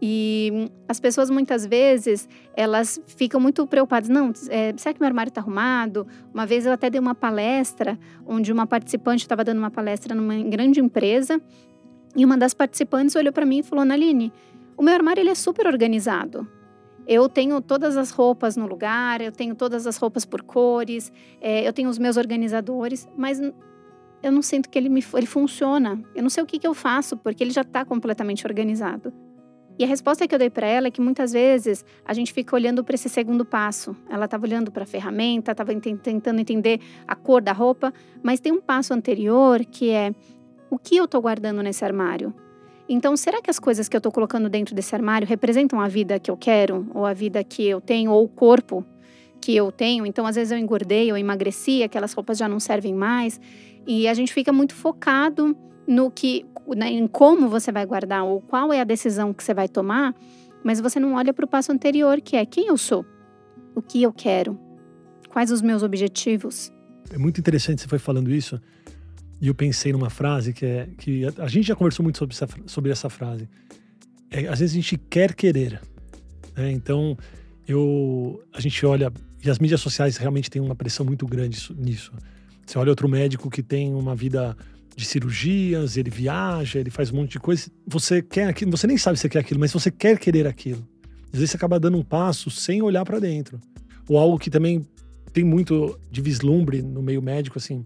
E 0.00 0.70
as 0.88 1.00
pessoas 1.00 1.28
muitas 1.28 1.66
vezes 1.66 2.28
elas 2.56 3.00
ficam 3.06 3.40
muito 3.40 3.66
preocupadas. 3.66 4.08
Não, 4.08 4.32
é, 4.48 4.72
será 4.76 4.92
que 4.92 5.00
meu 5.00 5.08
armário 5.08 5.28
está 5.28 5.40
arrumado? 5.40 6.06
Uma 6.32 6.46
vez 6.46 6.66
eu 6.66 6.72
até 6.72 6.88
dei 6.88 7.00
uma 7.00 7.14
palestra 7.14 7.98
onde 8.26 8.52
uma 8.52 8.66
participante 8.66 9.22
estava 9.22 9.42
dando 9.44 9.58
uma 9.58 9.70
palestra 9.70 10.14
numa 10.14 10.36
grande 10.44 10.80
empresa 10.80 11.40
e 12.16 12.24
uma 12.24 12.36
das 12.38 12.54
participantes 12.54 13.16
olhou 13.16 13.32
para 13.32 13.44
mim 13.44 13.58
e 13.58 13.62
falou: 13.62 13.84
Naline, 13.84 14.32
o 14.76 14.82
meu 14.82 14.94
armário 14.94 15.20
ele 15.20 15.30
é 15.30 15.34
super 15.34 15.66
organizado. 15.66 16.48
Eu 17.10 17.26
tenho 17.26 17.58
todas 17.62 17.96
as 17.96 18.10
roupas 18.10 18.54
no 18.54 18.66
lugar, 18.66 19.22
eu 19.22 19.32
tenho 19.32 19.54
todas 19.54 19.86
as 19.86 19.96
roupas 19.96 20.26
por 20.26 20.42
cores, 20.42 21.10
é, 21.40 21.66
eu 21.66 21.72
tenho 21.72 21.88
os 21.88 21.98
meus 21.98 22.18
organizadores, 22.18 23.08
mas 23.16 23.40
eu 24.22 24.30
não 24.30 24.42
sinto 24.42 24.68
que 24.68 24.78
ele, 24.78 24.90
me, 24.90 25.02
ele 25.14 25.26
funciona. 25.26 25.98
Eu 26.14 26.22
não 26.22 26.28
sei 26.28 26.42
o 26.42 26.46
que, 26.46 26.58
que 26.58 26.66
eu 26.66 26.74
faço, 26.74 27.16
porque 27.16 27.42
ele 27.42 27.50
já 27.50 27.62
está 27.62 27.82
completamente 27.82 28.46
organizado. 28.46 29.10
E 29.78 29.84
a 29.84 29.86
resposta 29.86 30.28
que 30.28 30.34
eu 30.34 30.38
dei 30.38 30.50
para 30.50 30.66
ela 30.66 30.88
é 30.88 30.90
que 30.90 31.00
muitas 31.00 31.32
vezes 31.32 31.82
a 32.04 32.12
gente 32.12 32.30
fica 32.30 32.54
olhando 32.54 32.84
para 32.84 32.94
esse 32.94 33.08
segundo 33.08 33.42
passo. 33.42 33.96
Ela 34.10 34.26
estava 34.26 34.44
olhando 34.44 34.70
para 34.70 34.82
a 34.82 34.86
ferramenta, 34.86 35.52
estava 35.52 35.74
tentando 35.74 36.40
entender 36.40 36.78
a 37.06 37.16
cor 37.16 37.40
da 37.40 37.52
roupa, 37.52 37.90
mas 38.22 38.38
tem 38.38 38.52
um 38.52 38.60
passo 38.60 38.92
anterior 38.92 39.64
que 39.64 39.88
é 39.88 40.12
o 40.68 40.78
que 40.78 40.96
eu 40.96 41.06
estou 41.06 41.22
guardando 41.22 41.62
nesse 41.62 41.86
armário? 41.86 42.34
Então, 42.88 43.16
será 43.16 43.42
que 43.42 43.50
as 43.50 43.58
coisas 43.58 43.88
que 43.88 43.94
eu 43.94 43.98
estou 43.98 44.10
colocando 44.10 44.48
dentro 44.48 44.74
desse 44.74 44.94
armário 44.94 45.28
representam 45.28 45.80
a 45.80 45.88
vida 45.88 46.18
que 46.18 46.30
eu 46.30 46.36
quero, 46.36 46.86
ou 46.94 47.04
a 47.04 47.12
vida 47.12 47.44
que 47.44 47.66
eu 47.66 47.80
tenho, 47.80 48.10
ou 48.10 48.24
o 48.24 48.28
corpo 48.28 48.84
que 49.42 49.54
eu 49.54 49.70
tenho? 49.70 50.06
Então, 50.06 50.26
às 50.26 50.36
vezes 50.36 50.52
eu 50.52 50.58
engordei 50.58 51.12
ou 51.12 51.18
emagreci, 51.18 51.82
aquelas 51.82 52.14
roupas 52.14 52.38
já 52.38 52.48
não 52.48 52.58
servem 52.58 52.94
mais. 52.94 53.38
E 53.86 54.08
a 54.08 54.14
gente 54.14 54.32
fica 54.32 54.52
muito 54.52 54.74
focado 54.74 55.54
no 55.86 56.10
que, 56.10 56.46
né, 56.76 56.90
em 56.90 57.06
como 57.06 57.48
você 57.48 57.70
vai 57.70 57.84
guardar 57.84 58.24
ou 58.24 58.40
qual 58.40 58.72
é 58.72 58.80
a 58.80 58.84
decisão 58.84 59.34
que 59.34 59.44
você 59.44 59.52
vai 59.52 59.68
tomar, 59.68 60.14
mas 60.64 60.80
você 60.80 60.98
não 60.98 61.14
olha 61.14 61.32
para 61.32 61.44
o 61.44 61.48
passo 61.48 61.72
anterior, 61.72 62.20
que 62.20 62.36
é 62.36 62.44
quem 62.44 62.68
eu 62.68 62.76
sou, 62.76 63.04
o 63.74 63.82
que 63.82 64.02
eu 64.02 64.12
quero, 64.12 64.58
quais 65.30 65.50
os 65.50 65.62
meus 65.62 65.82
objetivos. 65.82 66.72
É 67.10 67.16
muito 67.16 67.40
interessante 67.40 67.80
você 67.80 67.88
foi 67.88 67.98
falando 67.98 68.30
isso, 68.30 68.60
e 69.40 69.48
eu 69.48 69.54
pensei 69.54 69.92
numa 69.92 70.10
frase 70.10 70.52
que 70.52 70.66
é 70.66 70.88
que 70.98 71.24
a, 71.38 71.48
gente 71.48 71.66
já 71.66 71.76
conversou 71.76 72.02
muito 72.02 72.18
sobre 72.18 72.34
essa, 72.34 72.48
sobre 72.66 72.90
essa 72.90 73.08
frase. 73.08 73.48
É, 74.30 74.48
às 74.48 74.58
vezes 74.58 74.74
a 74.74 74.80
gente 74.80 74.98
quer 74.98 75.34
querer, 75.34 75.80
né? 76.56 76.70
então 76.70 77.16
eu 77.66 78.42
a 78.52 78.60
gente 78.60 78.84
olha 78.84 79.12
e 79.44 79.48
as 79.48 79.58
mídias 79.58 79.80
sociais 79.80 80.16
realmente 80.16 80.50
têm 80.50 80.60
uma 80.60 80.74
pressão 80.74 81.06
muito 81.06 81.26
grande 81.26 81.58
nisso. 81.76 82.12
Você 82.66 82.78
olha 82.78 82.90
outro 82.90 83.08
médico 83.08 83.48
que 83.48 83.62
tem 83.62 83.94
uma 83.94 84.14
vida 84.14 84.56
de 84.94 85.04
cirurgias, 85.04 85.96
ele 85.96 86.10
viaja, 86.10 86.78
ele 86.78 86.90
faz 86.90 87.12
um 87.12 87.16
monte 87.16 87.32
de 87.32 87.38
coisa. 87.38 87.70
Você 87.86 88.20
quer 88.20 88.48
aquilo, 88.48 88.72
você 88.72 88.86
nem 88.86 88.98
sabe 88.98 89.18
se 89.18 89.28
quer 89.28 89.38
aquilo, 89.38 89.60
mas 89.60 89.72
você 89.72 89.90
quer 89.90 90.18
querer 90.18 90.46
aquilo. 90.46 90.86
Às 91.32 91.38
vezes 91.38 91.50
você 91.50 91.56
acaba 91.56 91.78
dando 91.78 91.96
um 91.96 92.02
passo 92.02 92.50
sem 92.50 92.82
olhar 92.82 93.04
para 93.04 93.20
dentro. 93.20 93.60
Ou 94.08 94.18
algo 94.18 94.38
que 94.38 94.50
também 94.50 94.84
tem 95.32 95.44
muito 95.44 95.98
de 96.10 96.20
vislumbre 96.20 96.82
no 96.82 97.00
meio 97.00 97.22
médico, 97.22 97.58
assim. 97.58 97.84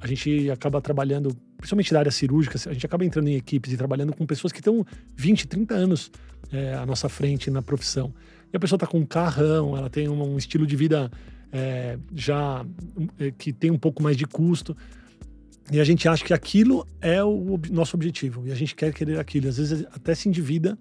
A 0.00 0.06
gente 0.06 0.50
acaba 0.50 0.80
trabalhando, 0.80 1.34
principalmente 1.56 1.92
na 1.92 2.00
área 2.00 2.10
cirúrgica, 2.10 2.58
a 2.68 2.72
gente 2.72 2.84
acaba 2.84 3.04
entrando 3.04 3.28
em 3.28 3.34
equipes 3.34 3.72
e 3.72 3.76
trabalhando 3.76 4.14
com 4.14 4.26
pessoas 4.26 4.52
que 4.52 4.60
estão 4.60 4.84
20, 5.16 5.46
30 5.48 5.74
anos 5.74 6.10
é, 6.52 6.74
à 6.74 6.84
nossa 6.84 7.08
frente 7.08 7.50
na 7.50 7.62
profissão. 7.62 8.12
E 8.52 8.56
a 8.56 8.60
pessoa 8.60 8.76
está 8.76 8.86
com 8.86 8.98
um 8.98 9.06
carrão, 9.06 9.76
ela 9.76 9.90
tem 9.90 10.08
um, 10.08 10.34
um 10.34 10.38
estilo 10.38 10.66
de 10.66 10.76
vida 10.76 11.10
é, 11.52 11.98
já 12.14 12.64
é, 13.18 13.30
que 13.30 13.52
tem 13.52 13.70
um 13.70 13.78
pouco 13.78 14.02
mais 14.02 14.16
de 14.16 14.26
custo. 14.26 14.76
E 15.72 15.80
a 15.80 15.84
gente 15.84 16.08
acha 16.08 16.24
que 16.24 16.32
aquilo 16.32 16.86
é 17.00 17.24
o 17.24 17.58
nosso 17.70 17.96
objetivo. 17.96 18.46
E 18.46 18.52
a 18.52 18.54
gente 18.54 18.74
quer 18.74 18.92
querer 18.92 19.18
aquilo. 19.18 19.48
Às 19.48 19.56
vezes 19.56 19.84
até 19.92 20.14
se 20.14 20.28
endivida 20.28 20.78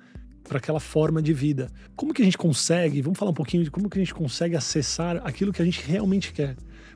para 0.47 0.59
aquela 0.59 0.79
forma 0.79 1.21
de 1.21 1.33
vida. 1.33 1.71
Como 1.95 2.13
que 2.13 2.21
a 2.21 2.25
gente 2.25 2.37
consegue, 2.37 3.01
vamos 3.01 3.17
falar 3.17 3.31
um 3.31 3.35
pouquinho 3.35 3.63
de 3.63 3.71
como 3.71 3.89
que 3.89 3.97
a 3.97 4.01
gente 4.01 4.13
consegue 4.13 4.55
acessar 4.55 5.17
aquilo 5.25 5.51
que 5.51 5.61
a 5.61 5.65
gente 5.65 5.81
realmente 5.85 6.31
quer. 6.31 6.55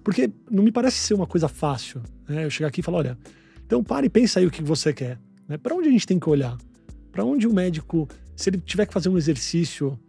Porque 0.10 0.28
não 0.50 0.64
me 0.64 0.72
parece 0.72 0.98
ser 0.98 1.14
uma 1.14 1.28
coisa 1.28 1.48
fácil. 1.48 2.02
Né? 2.28 2.44
Eu 2.44 2.50
chegar 2.50 2.70
aqui 2.70 2.80
e 2.80 2.84
falar, 2.84 2.98
olha, 2.98 3.18
então 3.64 3.84
pare 3.84 4.08
e 4.08 4.10
pensa 4.10 4.40
aí 4.40 4.46
o 4.48 4.50
que 4.50 4.64
você 4.64 4.92
quer. 4.92 5.20
Né? 5.48 5.56
Para 5.56 5.76
onde 5.76 5.88
a 5.88 5.92
gente 5.92 6.08
tem 6.08 6.18
que 6.18 6.28
olhar? 6.28 6.58
Para 7.12 7.24
onde 7.24 7.46
o 7.46 7.54
médico, 7.54 8.10
se 8.36 8.50
ele 8.50 8.58
tiver 8.58 8.88
que 8.88 8.94
fazer 8.94 9.08
um 9.08 9.20
exercício 9.20 10.00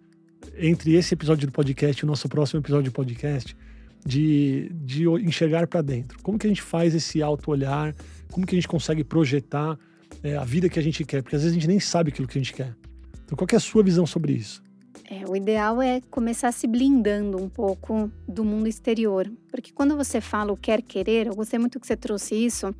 entre 0.56 0.94
esse 0.94 1.12
episódio 1.12 1.46
do 1.46 1.52
podcast 1.52 2.00
e 2.00 2.04
o 2.04 2.06
nosso 2.06 2.30
próximo 2.30 2.60
episódio 2.62 2.90
do 2.90 2.94
podcast, 2.94 3.54
de, 4.02 4.70
de 4.72 5.06
enxergar 5.06 5.66
para 5.66 5.82
dentro. 5.82 6.18
Como 6.22 6.38
que 6.38 6.46
a 6.46 6.48
gente 6.48 6.62
faz 6.62 6.94
esse 6.94 7.20
auto-olhar? 7.20 7.94
Como 8.32 8.46
que 8.46 8.54
a 8.54 8.58
gente 8.58 8.68
consegue 8.68 9.04
projetar 9.04 9.78
é, 10.22 10.34
a 10.34 10.44
vida 10.44 10.70
que 10.70 10.78
a 10.78 10.82
gente 10.82 11.04
quer? 11.04 11.22
Porque 11.22 11.36
às 11.36 11.42
vezes 11.42 11.54
a 11.54 11.60
gente 11.60 11.68
nem 11.68 11.78
sabe 11.78 12.08
aquilo 12.08 12.26
que 12.26 12.38
a 12.38 12.40
gente 12.40 12.54
quer. 12.54 12.74
Então, 13.22 13.36
qual 13.36 13.46
é 13.52 13.56
a 13.56 13.60
sua 13.60 13.82
visão 13.82 14.06
sobre 14.06 14.32
isso? 14.32 14.62
É, 15.12 15.28
o 15.28 15.34
ideal 15.34 15.82
é 15.82 16.00
começar 16.08 16.52
se 16.52 16.68
blindando 16.68 17.36
um 17.36 17.48
pouco 17.48 18.08
do 18.28 18.44
mundo 18.44 18.68
exterior. 18.68 19.28
Porque 19.50 19.72
quando 19.72 19.96
você 19.96 20.20
fala 20.20 20.52
o 20.52 20.56
quer 20.56 20.80
querer, 20.80 21.26
eu 21.26 21.34
gostei 21.34 21.58
muito 21.58 21.80
que 21.80 21.86
você 21.86 21.96
trouxe 21.96 22.36
isso, 22.36 22.72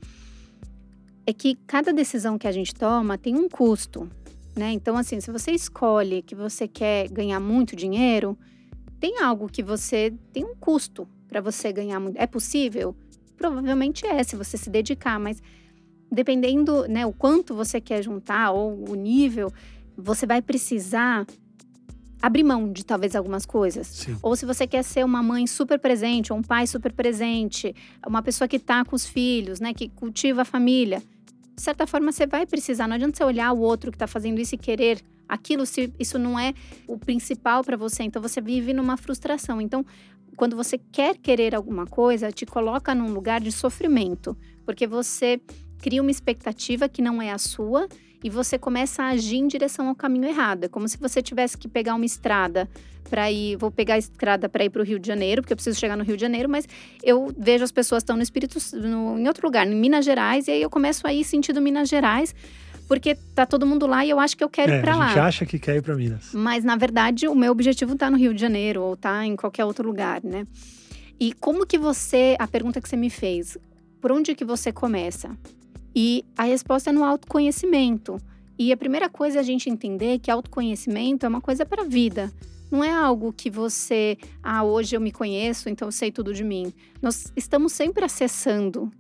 é 1.27 1.33
que 1.33 1.57
cada 1.67 1.93
decisão 1.93 2.39
que 2.39 2.47
a 2.47 2.53
gente 2.53 2.73
toma 2.73 3.19
tem 3.19 3.35
um 3.35 3.49
custo. 3.49 4.09
Né? 4.57 4.71
Então, 4.71 4.97
assim, 4.97 5.21
se 5.21 5.29
você 5.33 5.51
escolhe 5.51 6.23
que 6.23 6.37
você 6.37 6.69
quer 6.69 7.09
ganhar 7.09 7.41
muito 7.41 7.75
dinheiro, 7.75 8.39
tem 9.01 9.19
algo 9.21 9.49
que 9.49 9.61
você 9.61 10.15
tem 10.33 10.45
um 10.45 10.55
custo 10.55 11.09
para 11.27 11.41
você 11.41 11.73
ganhar 11.73 11.99
muito. 11.99 12.17
É 12.17 12.29
possível? 12.29 12.95
Provavelmente 13.37 14.07
é, 14.07 14.23
se 14.23 14.37
você 14.37 14.57
se 14.57 14.71
dedicar, 14.71 15.19
mas 15.19 15.43
dependendo, 16.13 16.87
né, 16.87 17.05
o 17.05 17.13
quanto 17.13 17.57
você 17.57 17.81
quer 17.81 18.05
juntar 18.05 18.53
ou 18.53 18.89
o 18.89 18.95
nível, 18.95 19.53
você 19.97 20.27
vai 20.27 20.41
precisar 20.41 21.27
abrir 22.21 22.43
mão 22.43 22.73
de 22.73 22.85
talvez 22.85 23.17
algumas 23.17 23.47
coisas. 23.47 23.87
Sim. 23.87 24.17
Ou 24.23 24.37
se 24.37 24.45
você 24.45 24.67
quer 24.67 24.83
ser 24.83 25.05
uma 25.05 25.23
mãe 25.23 25.47
super 25.47 25.79
presente, 25.79 26.33
ou 26.33 26.39
um 26.39 26.43
pai 26.43 26.67
super 26.67 26.93
presente, 26.93 27.75
uma 28.07 28.23
pessoa 28.23 28.47
que 28.47 28.57
está 28.57 28.85
com 28.85 28.95
os 28.95 29.07
filhos, 29.07 29.61
né, 29.61 29.73
que 29.73 29.89
cultiva 29.89 30.43
a 30.43 30.45
família, 30.45 31.03
de 31.55 31.63
certa 31.63 31.87
forma 31.87 32.13
você 32.13 32.27
vai 32.27 32.47
precisar. 32.47 32.87
Não 32.87 32.95
adianta 32.95 33.17
você 33.17 33.25
olhar 33.25 33.53
o 33.53 33.61
outro 33.61 33.91
que 33.91 33.97
está 33.97 34.07
fazendo 34.07 34.41
isso 34.41 34.55
e 34.55 34.59
querer 34.59 35.03
aquilo 35.29 35.65
se 35.65 35.93
isso 35.99 36.19
não 36.19 36.39
é 36.39 36.53
o 36.87 36.99
principal 36.99 37.63
para 37.63 37.77
você. 37.77 38.03
Então 38.03 38.21
você 38.21 38.41
vive 38.41 38.73
numa 38.73 38.97
frustração. 38.97 39.61
Então, 39.61 39.85
quando 40.37 40.57
você 40.57 40.79
quer 40.79 41.17
querer 41.17 41.55
alguma 41.55 41.87
coisa, 41.87 42.33
te 42.33 42.47
coloca 42.47 42.95
num 42.95 43.13
lugar 43.13 43.41
de 43.41 43.53
sofrimento, 43.53 44.37
porque 44.65 44.87
você 44.87 45.41
cria 45.79 46.01
uma 46.03 46.11
expectativa 46.11 46.89
que 46.89 47.03
não 47.03 47.21
é 47.21 47.31
a 47.31 47.39
sua 47.39 47.89
e 48.23 48.31
você 48.31 48.59
começa 48.59 49.03
a 49.03 49.09
agir 49.09 49.37
em 49.37 49.47
direção 49.47 49.89
ao 49.89 49.95
caminho 49.95 50.27
errado. 50.27 50.65
É 50.65 50.69
como 50.69 50.89
se 50.89 50.99
você 50.99 51.23
tivesse 51.23 51.57
que 51.57 51.69
pegar 51.69 51.95
uma 51.95 52.05
estrada 52.05 52.69
para 53.09 53.31
ir, 53.31 53.57
vou 53.57 53.71
pegar 53.71 53.95
a 53.95 53.99
estrada 53.99 54.49
para 54.49 54.65
ir 54.65 54.71
para 54.71 54.83
o 54.83 54.85
Rio 54.85 54.99
de 54.99 55.07
Janeiro, 55.07 55.43
porque 55.43 55.53
eu 55.53 55.57
preciso 55.57 55.79
chegar 55.79 55.97
no 55.97 56.05
Rio 56.05 56.17
de 56.17 56.21
Janeiro, 56.21 56.49
mas 56.49 56.69
eu 57.03 57.35
vejo 57.37 57.65
as 57.65 57.73
pessoas 57.73 58.03
estão 58.03 58.17
no 58.17 58.23
Espírito 58.23 58.59
no, 58.75 59.19
em 59.19 59.27
outro 59.27 59.47
lugar, 59.47 59.67
em 59.67 59.75
Minas 59.75 60.05
Gerais, 60.05 60.49
e 60.49 60.53
aí 60.53 60.63
eu 60.63 60.71
começo 60.71 61.07
a 61.07 61.13
ir 61.13 61.25
sentido 61.25 61.61
Minas 61.61 61.89
Gerais 61.89 62.35
porque 62.87 63.15
tá 63.37 63.47
todo 63.47 63.65
mundo 63.65 63.87
lá 63.87 64.05
e 64.05 64.11
eu 64.11 64.19
acho 64.19 64.37
que 64.37 64.43
eu 64.43 64.49
quero 64.49 64.73
é, 64.73 64.79
ir 64.79 64.81
para 64.81 64.97
lá. 64.97 65.05
A 65.05 65.09
gente 65.11 65.19
acha 65.21 65.47
que 65.47 65.61
quer 65.61 65.77
ir 65.77 65.83
para 65.83 65.95
Minas. 65.95 66.31
Mas 66.35 66.65
na 66.65 66.75
verdade 66.75 67.29
o 67.29 67.37
meu 67.37 67.53
objetivo 67.53 67.95
tá 67.95 68.11
no 68.11 68.17
Rio 68.17 68.35
de 68.35 68.41
Janeiro 68.41 68.83
ou 68.83 68.97
tá 68.97 69.25
em 69.25 69.37
qualquer 69.37 69.65
outro 69.65 69.87
lugar, 69.87 70.21
né? 70.25 70.45
E 71.19 71.33
como 71.35 71.65
que 71.65 71.79
você, 71.79 72.35
a 72.39 72.49
pergunta 72.49 72.81
que 72.81 72.89
você 72.89 72.97
me 72.97 73.09
fez, 73.09 73.57
por 74.01 74.11
onde 74.11 74.35
que 74.35 74.45
você 74.45 74.73
começa? 74.73 75.31
E 75.95 76.25
a 76.37 76.45
resposta 76.45 76.91
é 76.91 76.93
no 76.93 77.05
autoconhecimento. 77.05 78.17
E 78.59 78.73
a 78.73 78.77
primeira 78.77 79.09
coisa 79.09 79.39
é 79.39 79.41
a 79.41 79.45
gente 79.45 79.71
entender 79.71 80.19
que 80.19 80.31
autoconhecimento 80.31 81.25
é 81.25 81.29
uma 81.29 81.41
coisa 81.41 81.65
para 81.65 81.83
a 81.83 81.87
vida. 81.87 82.33
Não 82.71 82.85
é 82.85 82.91
algo 82.93 83.33
que 83.33 83.51
você, 83.51 84.17
ah, 84.43 84.63
hoje 84.63 84.95
eu 84.95 85.01
me 85.01 85.11
conheço, 85.11 85.69
então 85.69 85.89
eu 85.89 85.93
sei 85.93 86.13
tudo 86.13 86.33
de 86.33 86.45
mim. 86.45 86.73
Nós 87.03 87.33
estamos 87.37 87.73
sempre 87.73 88.05
acessando 88.05 88.91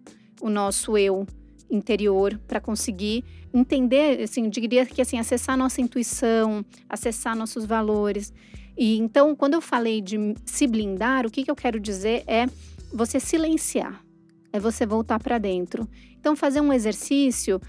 o 0.40 0.50
nosso 0.50 0.98
eu 0.98 1.26
interior 1.70 2.40
para 2.48 2.60
conseguir 2.60 3.24
entender, 3.54 4.22
assim, 4.22 4.44
eu 4.44 4.50
diria 4.50 4.84
que 4.84 5.00
assim, 5.00 5.18
acessar 5.18 5.56
nossa 5.56 5.80
intuição, 5.80 6.64
acessar 6.88 7.36
nossos 7.36 7.64
valores. 7.64 8.32
E 8.76 8.98
então, 8.98 9.36
quando 9.36 9.54
eu 9.54 9.60
falei 9.60 10.00
de 10.00 10.34
se 10.44 10.66
blindar, 10.66 11.26
o 11.26 11.30
que, 11.30 11.44
que 11.44 11.50
eu 11.50 11.56
quero 11.56 11.78
dizer 11.78 12.24
é 12.26 12.46
você 12.92 13.20
silenciar, 13.20 14.02
é 14.52 14.60
você 14.60 14.86
voltar 14.86 15.18
para 15.18 15.38
dentro. 15.38 15.88
Então, 16.18 16.34
fazer 16.36 16.60
um 16.60 16.72
exercício, 16.72 17.60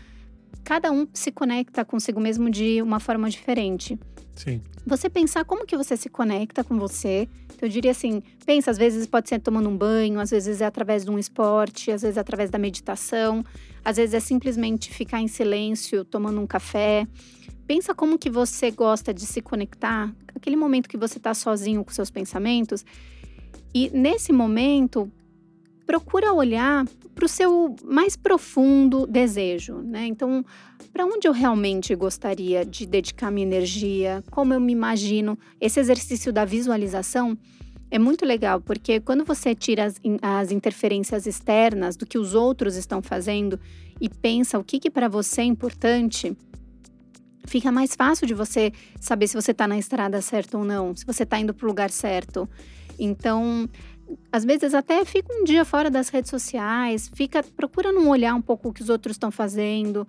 cada 0.64 0.92
um 0.92 1.08
se 1.14 1.32
conecta 1.32 1.86
consigo 1.86 2.20
mesmo 2.20 2.50
de 2.50 2.82
uma 2.82 3.00
forma 3.00 3.30
diferente. 3.30 3.98
Sim. 4.36 4.62
Você 4.86 5.10
pensar 5.10 5.46
como 5.46 5.66
que 5.66 5.78
você 5.78 5.96
se 5.96 6.10
conecta 6.10 6.64
com 6.64 6.78
você. 6.78 7.28
Então, 7.46 7.68
eu 7.68 7.70
diria 7.70 7.92
assim, 7.92 8.24
pensa, 8.46 8.72
às 8.72 8.78
vezes 8.78 9.06
pode 9.06 9.30
ser 9.30 9.40
tomando 9.40 9.70
um 9.70 9.78
banho, 9.78 10.20
às 10.20 10.32
vezes 10.32 10.62
é 10.62 10.66
através 10.66 11.06
de 11.06 11.12
um 11.12 11.20
esporte, 11.20 11.92
às 11.92 12.02
vezes 12.02 12.18
é 12.18 12.20
através 12.20 12.50
da 12.50 12.58
meditação, 12.58 13.46
às 13.86 13.98
vezes 13.98 14.14
é 14.16 14.20
simplesmente 14.20 14.92
ficar 14.92 15.22
em 15.22 15.28
silêncio, 15.28 16.04
tomando 16.04 16.42
um 16.42 16.48
café. 16.48 17.08
Pensa 17.68 17.94
como 17.94 18.18
que 18.18 18.30
você 18.30 18.72
gosta 18.72 19.14
de 19.14 19.26
se 19.26 19.42
conectar, 19.42 20.12
aquele 20.36 20.56
momento 20.56 20.90
que 20.90 20.98
você 20.98 21.18
está 21.18 21.34
sozinho 21.34 21.86
com 21.86 21.92
seus 21.92 22.10
pensamentos. 22.10 22.84
E 23.74 23.90
nesse 23.94 24.34
momento, 24.34 25.10
procura 25.92 26.32
olhar 26.32 26.86
para 27.14 27.26
o 27.26 27.28
seu 27.28 27.76
mais 27.84 28.16
profundo 28.16 29.06
desejo, 29.06 29.80
né? 29.80 30.06
Então, 30.06 30.46
para 30.94 31.06
onde 31.06 31.28
eu 31.28 31.34
realmente 31.34 31.94
gostaria 31.96 32.64
de 32.66 32.86
dedicar 32.86 33.30
minha 33.30 33.46
energia, 33.46 34.24
como 34.32 34.54
eu 34.54 34.60
me 34.62 34.72
imagino. 34.72 35.38
Esse 35.60 35.82
exercício 35.82 36.32
da 36.32 36.46
visualização 36.46 37.38
é 37.90 38.00
muito 38.00 38.26
legal, 38.26 38.62
porque 38.62 39.02
quando 39.02 39.26
você 39.26 39.54
tira 39.54 39.84
as, 39.84 39.96
as 40.22 40.50
interferências 40.50 41.28
externas 41.28 41.98
do 41.98 42.06
que 42.06 42.18
os 42.18 42.34
outros 42.34 42.78
estão 42.78 43.02
fazendo 43.02 43.60
e 44.00 44.08
pensa 44.08 44.58
o 44.58 44.64
que, 44.64 44.80
que 44.80 44.90
para 44.90 45.10
você 45.10 45.42
é 45.42 45.44
importante, 45.44 46.38
fica 47.46 47.70
mais 47.70 47.96
fácil 47.96 48.26
de 48.26 48.34
você 48.34 48.72
saber 48.98 49.28
se 49.28 49.36
você 49.36 49.52
está 49.52 49.68
na 49.68 49.78
estrada 49.78 50.22
certa 50.22 50.58
ou 50.58 50.64
não, 50.64 50.96
se 50.96 51.06
você 51.06 51.24
está 51.24 51.38
indo 51.38 51.54
para 51.54 51.66
o 51.66 51.68
lugar 51.68 51.90
certo. 51.90 52.48
Então, 52.98 53.68
às 54.32 54.44
vezes 54.44 54.74
até 54.74 55.04
fica 55.06 55.34
um 55.34 55.44
dia 55.44 55.64
fora 55.66 55.90
das 55.90 56.10
redes 56.10 56.30
sociais, 56.30 57.10
fica 57.14 57.44
procura 57.44 57.92
não 57.92 58.08
olhar 58.08 58.36
um 58.36 58.42
pouco 58.42 58.70
o 58.70 58.74
que 58.74 58.82
os 58.82 58.90
outros 58.90 59.16
estão 59.16 59.32
fazendo 59.32 60.08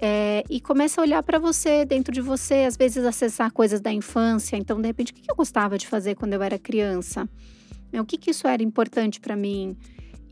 é, 0.00 0.42
e 0.48 0.60
começa 0.60 1.00
a 1.00 1.04
olhar 1.04 1.22
para 1.22 1.38
você 1.38 1.84
dentro 1.84 2.12
de 2.12 2.22
você, 2.22 2.64
às 2.64 2.76
vezes 2.76 3.04
acessar 3.04 3.52
coisas 3.52 3.80
da 3.80 3.92
infância. 3.92 4.56
Então, 4.56 4.80
de 4.80 4.86
repente, 4.86 5.12
o 5.12 5.14
que 5.14 5.30
eu 5.30 5.36
gostava 5.36 5.76
de 5.76 5.86
fazer 5.86 6.14
quando 6.14 6.32
eu 6.32 6.42
era 6.42 6.58
criança? 6.58 7.28
O 7.92 8.04
que, 8.04 8.16
que 8.16 8.30
isso 8.30 8.46
era 8.48 8.62
importante 8.62 9.20
para 9.20 9.36
mim? 9.36 9.76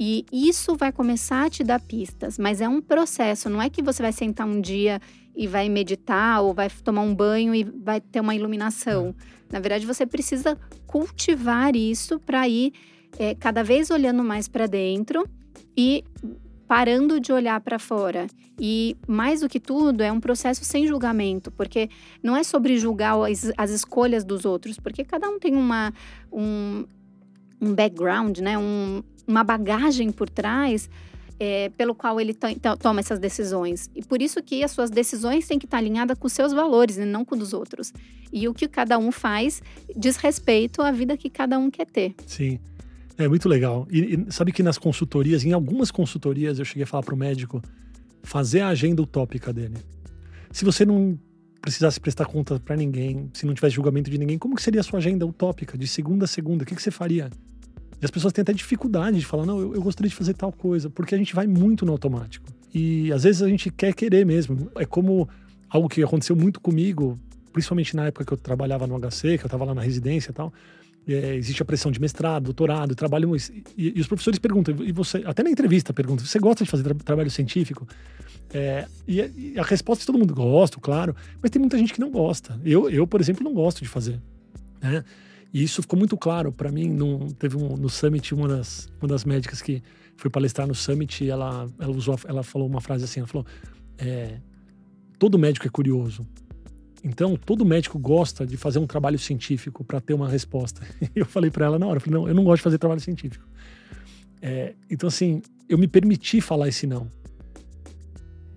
E 0.01 0.25
isso 0.33 0.77
vai 0.77 0.93
começar 0.93 1.47
a 1.47 1.51
te 1.51 1.65
dar 1.65 1.81
pistas, 1.81 2.39
mas 2.39 2.61
é 2.61 2.69
um 2.69 2.81
processo. 2.81 3.51
Não 3.51 3.61
é 3.61 3.69
que 3.69 3.83
você 3.83 4.01
vai 4.01 4.13
sentar 4.13 4.47
um 4.47 4.61
dia 4.61 5.01
e 5.37 5.47
vai 5.47 5.69
meditar 5.69 6.41
ou 6.41 6.55
vai 6.55 6.71
tomar 6.71 7.03
um 7.03 7.15
banho 7.15 7.55
e 7.55 7.65
vai 7.65 8.01
ter 8.01 8.21
uma 8.21 8.35
iluminação. 8.35 9.15
Na 9.51 9.59
verdade, 9.59 9.85
você 9.85 10.07
precisa 10.07 10.57
cultivar 10.87 11.75
isso 11.75 12.19
para 12.21 12.49
ir 12.49 12.73
é, 13.19 13.35
cada 13.35 13.63
vez 13.63 13.91
olhando 13.91 14.25
mais 14.25 14.49
para 14.49 14.67
dentro 14.67 15.25
e 15.77 16.05
parando 16.67 17.19
de 17.19 17.33
olhar 17.33 17.61
para 17.61 17.79
fora. 17.79 18.27
E 18.61 18.97
mais 19.07 19.41
do 19.41 19.49
que 19.49 19.61
tudo, 19.61 20.03
é 20.03 20.11
um 20.11 20.21
processo 20.21 20.65
sem 20.65 20.87
julgamento, 20.87 21.51
porque 21.51 21.89
não 22.23 22.37
é 22.37 22.43
sobre 22.43 22.77
julgar 22.77 23.17
as, 23.31 23.53
as 23.57 23.71
escolhas 23.71 24.25
dos 24.25 24.45
outros, 24.45 24.79
porque 24.79 25.05
cada 25.05 25.29
um 25.29 25.39
tem 25.39 25.55
uma, 25.55 25.93
um, 26.33 26.85
um 27.61 27.73
background, 27.73 28.39
né? 28.39 28.59
Um, 28.59 29.03
uma 29.27 29.45
bagagem 29.45 30.11
por 30.11 30.29
trás 30.29 30.91
é, 31.39 31.69
pelo 31.71 31.95
qual 31.95 32.21
ele 32.21 32.37
toma 32.81 33.01
essas 33.01 33.19
decisões. 33.19 33.89
E 33.95 34.03
por 34.03 34.21
isso 34.21 34.43
que 34.43 34.65
as 34.65 34.73
suas 34.73 34.91
decisões 34.91 35.47
têm 35.47 35.59
que 35.59 35.67
estar 35.67 35.79
alinhadas 35.79 36.19
com 36.19 36.29
seus 36.29 36.53
valores 36.53 36.97
e 36.97 37.05
não 37.05 37.25
com 37.25 37.35
os 37.35 37.41
dos 37.41 37.53
outros. 37.53 37.93
E 38.33 38.49
o 38.49 38.55
que 38.55 38.67
cada 38.67 38.99
um 38.99 39.13
faz 39.13 39.63
diz 39.97 40.17
respeito 40.17 40.83
à 40.83 40.91
vida 40.91 41.17
que 41.17 41.31
cada 41.31 41.59
um 41.59 41.71
quer 41.71 41.87
ter. 41.87 42.15
Sim. 42.27 42.59
É 43.19 43.27
muito 43.27 43.49
legal. 43.49 43.87
E, 43.91 44.15
e, 44.15 44.33
sabe 44.33 44.53
que 44.53 44.63
nas 44.63 44.79
consultorias, 44.79 45.45
em 45.45 45.53
algumas 45.53 45.91
consultorias, 45.91 46.61
eu 46.61 46.65
cheguei 46.65 46.85
a 46.85 46.87
falar 46.87 47.03
para 47.03 47.15
o 47.15 47.19
médico 47.19 47.61
fazer 48.23 48.61
a 48.61 48.69
agenda 48.69 49.03
utópica 49.03 49.53
dele. 49.53 49.77
Se 50.53 50.65
você 50.65 50.87
não 50.87 51.19
precisasse 51.61 51.99
prestar 51.99 52.27
conta 52.27 52.61
para 52.61 52.77
ninguém, 52.77 53.29
se 53.35 53.45
não 53.45 53.53
tivesse 53.55 53.75
julgamento 53.75 54.09
de 54.09 54.17
ninguém, 54.17 54.39
como 54.39 54.55
que 54.55 54.63
seria 54.63 54.81
a 54.81 54.85
sua 54.85 55.01
agenda 55.01 55.27
utópica 55.27 55.77
de 55.77 55.89
segunda 55.89 56.27
a 56.27 56.29
segunda? 56.29 56.63
O 56.63 56.67
que, 56.67 56.77
que 56.77 56.83
você 56.83 56.93
faria? 56.93 57.29
E 58.01 58.05
as 58.05 58.11
pessoas 58.11 58.33
têm 58.33 58.43
até 58.43 58.53
dificuldade 58.53 59.19
de 59.19 59.27
falar, 59.27 59.45
não, 59.45 59.59
eu, 59.59 59.75
eu 59.75 59.83
gostaria 59.83 60.09
de 60.09 60.15
fazer 60.15 60.35
tal 60.35 60.53
coisa, 60.53 60.89
porque 60.89 61.13
a 61.13 61.19
gente 61.19 61.35
vai 61.35 61.49
muito 61.49 61.85
no 61.85 61.91
automático. 61.91 62.47
E 62.73 63.13
às 63.13 63.25
vezes 63.25 63.43
a 63.43 63.49
gente 63.49 63.69
quer 63.71 63.93
querer 63.93 64.25
mesmo. 64.25 64.71
É 64.77 64.87
como 64.87 65.29
algo 65.69 65.89
que 65.89 66.01
aconteceu 66.05 66.37
muito 66.37 66.61
comigo, 66.61 67.19
principalmente 67.53 67.97
na 67.97 68.07
época 68.07 68.25
que 68.25 68.33
eu 68.33 68.39
trabalhava 68.39 68.87
no 68.87 68.97
HC, 68.97 69.39
que 69.39 69.45
eu 69.45 69.49
estava 69.49 69.65
lá 69.65 69.75
na 69.75 69.83
residência 69.83 70.31
e 70.31 70.35
tal 70.35 70.53
é, 71.15 71.35
existe 71.35 71.63
a 71.63 71.65
pressão 71.65 71.91
de 71.91 72.01
mestrado, 72.01 72.45
doutorado, 72.45 72.95
trabalho. 72.95 73.35
E, 73.37 73.95
e, 73.97 74.01
os 74.01 74.07
professores 74.07 74.39
perguntam, 74.39 74.75
e 74.83 74.93
você, 74.93 75.23
até 75.25 75.43
na 75.43 75.51
entrevista 75.51 75.93
perguntam, 75.93 76.27
você 76.27 76.39
gosta 76.39 76.65
de 76.65 76.71
fazer 76.71 76.83
tra 76.83 76.95
trabalho 76.95 77.31
científico? 77.31 77.87
É, 78.53 78.87
e, 79.07 79.21
e, 79.21 79.59
a 79.59 79.63
resposta 79.63 80.03
de 80.03 80.07
todo 80.07 80.19
mundo, 80.19 80.35
gosto, 80.35 80.81
claro, 80.81 81.15
mas 81.43 81.51
tem 81.51 81.61
muita 81.61 81.79
gente 81.79 81.93
que 81.93 82.01
não 82.01 82.11
gosta. 82.11 82.61
Eu, 82.65 82.91
eu 82.91 83.07
por 83.07 83.21
exemplo, 83.21 83.43
não 83.43 83.55
gosto 83.55 83.83
de 83.83 83.89
fazer. 83.89 84.21
Né? 84.81 85.05
E 85.53 85.63
isso 85.63 85.81
ficou 85.83 85.99
muito 85.99 86.17
claro 86.17 86.53
para 86.53 86.71
mim. 86.71 86.89
Num, 86.89 87.29
teve 87.31 87.57
um, 87.57 87.77
no 87.77 87.89
Summit, 87.89 88.35
uma 88.35 88.49
das, 88.49 88.89
uma 89.01 89.09
das 89.09 89.25
médicas 89.25 89.63
que 89.63 89.83
foi 90.17 90.31
palestrar 90.31 90.67
no 90.67 90.75
Summit, 90.75 91.29
ela, 91.29 91.69
ela, 91.79 91.93
usou, 91.93 92.19
ela 92.27 92.43
falou 92.43 92.69
uma 92.69 92.81
frase 92.81 93.05
assim: 93.05 93.21
ela 93.21 93.27
falou, 93.27 93.47
é, 93.97 94.39
todo 95.19 95.39
médico 95.39 95.67
é 95.67 95.71
curioso, 95.71 96.27
então, 97.05 97.37
todo 97.37 97.65
médico 97.65 97.99
gosta 97.99 98.47
de 98.47 98.57
fazer 98.57 98.79
um 98.79 98.87
trabalho 98.87 99.19
científico 99.19 99.85
para 99.85 100.01
ter 100.01 100.15
uma 100.15 100.29
resposta. 100.29 100.83
Eu 101.15 101.25
falei 101.25 101.51
para 101.51 101.67
ela 101.67 101.79
na 101.79 101.87
hora, 101.87 101.99
eu 101.99 102.01
falei, 102.01 102.19
não, 102.19 102.29
eu 102.29 102.35
não 102.35 102.45
gosto 102.45 102.59
de 102.59 102.63
fazer 102.65 102.79
trabalho 102.79 103.01
científico. 103.01 103.45
É, 104.41 104.75
então, 104.91 105.09
assim, 105.09 105.43
eu 105.69 105.77
me 105.77 105.89
permiti 105.89 106.41
falar 106.41 106.69
esse 106.69 106.87
não. 106.87 107.11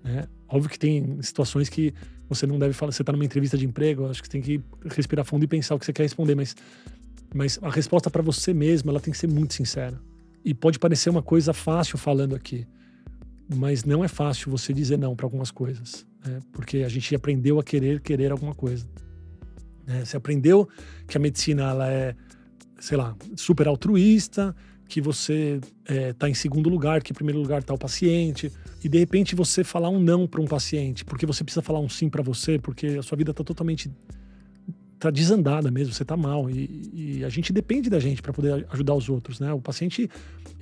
Né? 0.02 0.26
Óbvio 0.48 0.70
que 0.70 0.78
tem 0.78 1.20
situações 1.22 1.68
que 1.68 1.92
você 2.28 2.46
não 2.46 2.58
deve 2.58 2.72
falar, 2.72 2.92
você 2.92 3.02
está 3.02 3.12
numa 3.12 3.24
entrevista 3.24 3.58
de 3.58 3.66
emprego, 3.66 4.06
acho 4.06 4.22
que 4.22 4.28
tem 4.28 4.40
que 4.40 4.60
respirar 4.86 5.24
fundo 5.24 5.44
e 5.44 5.48
pensar 5.48 5.74
o 5.74 5.78
que 5.78 5.84
você 5.84 5.92
quer 5.92 6.04
responder, 6.04 6.34
mas, 6.34 6.56
mas 7.34 7.58
a 7.62 7.70
resposta 7.70 8.10
para 8.10 8.22
você 8.22 8.54
mesmo, 8.54 8.90
ela 8.90 9.00
tem 9.00 9.12
que 9.12 9.18
ser 9.18 9.28
muito 9.28 9.54
sincera. 9.54 10.00
E 10.44 10.54
pode 10.54 10.78
parecer 10.78 11.10
uma 11.10 11.22
coisa 11.22 11.52
fácil 11.52 11.98
falando 11.98 12.34
aqui, 12.34 12.66
mas 13.54 13.84
não 13.84 14.04
é 14.04 14.08
fácil 14.08 14.50
você 14.50 14.72
dizer 14.72 14.98
não 14.98 15.14
para 15.14 15.26
algumas 15.26 15.50
coisas, 15.50 16.06
né? 16.24 16.40
porque 16.52 16.78
a 16.78 16.88
gente 16.88 17.14
aprendeu 17.14 17.58
a 17.58 17.64
querer 17.64 18.00
querer 18.00 18.32
alguma 18.32 18.54
coisa. 18.54 18.86
Né? 19.86 20.04
Você 20.04 20.16
aprendeu 20.16 20.68
que 21.06 21.16
a 21.16 21.20
medicina 21.20 21.70
ela 21.70 21.90
é, 21.90 22.14
sei 22.78 22.96
lá, 22.96 23.16
super 23.36 23.68
altruísta, 23.68 24.54
que 24.88 25.00
você 25.00 25.58
está 25.82 25.94
é, 25.94 26.12
tá 26.12 26.28
em 26.28 26.34
segundo 26.34 26.68
lugar, 26.68 27.02
que 27.02 27.12
em 27.12 27.14
primeiro 27.14 27.40
lugar 27.40 27.60
está 27.60 27.72
o 27.72 27.78
paciente, 27.78 28.52
e 28.84 28.88
de 28.88 28.98
repente 28.98 29.34
você 29.34 29.64
falar 29.64 29.88
um 29.88 29.98
não 29.98 30.26
para 30.26 30.40
um 30.40 30.46
paciente, 30.46 31.04
porque 31.04 31.24
você 31.24 31.42
precisa 31.42 31.62
falar 31.62 31.80
um 31.80 31.88
sim 31.88 32.10
para 32.10 32.22
você, 32.22 32.58
porque 32.58 32.86
a 32.98 33.02
sua 33.02 33.16
vida 33.16 33.30
está 33.30 33.42
totalmente 33.42 33.90
tá 34.98 35.10
desandada 35.10 35.70
mesmo, 35.70 35.92
você 35.92 36.02
está 36.02 36.16
mal 36.16 36.48
e, 36.48 36.90
e, 36.92 37.24
a 37.24 37.28
gente 37.28 37.52
depende 37.52 37.90
da 37.90 37.98
gente 37.98 38.22
para 38.22 38.32
poder 38.32 38.66
ajudar 38.70 38.94
os 38.94 39.08
outros, 39.08 39.40
né? 39.40 39.52
O 39.52 39.60
paciente 39.60 40.08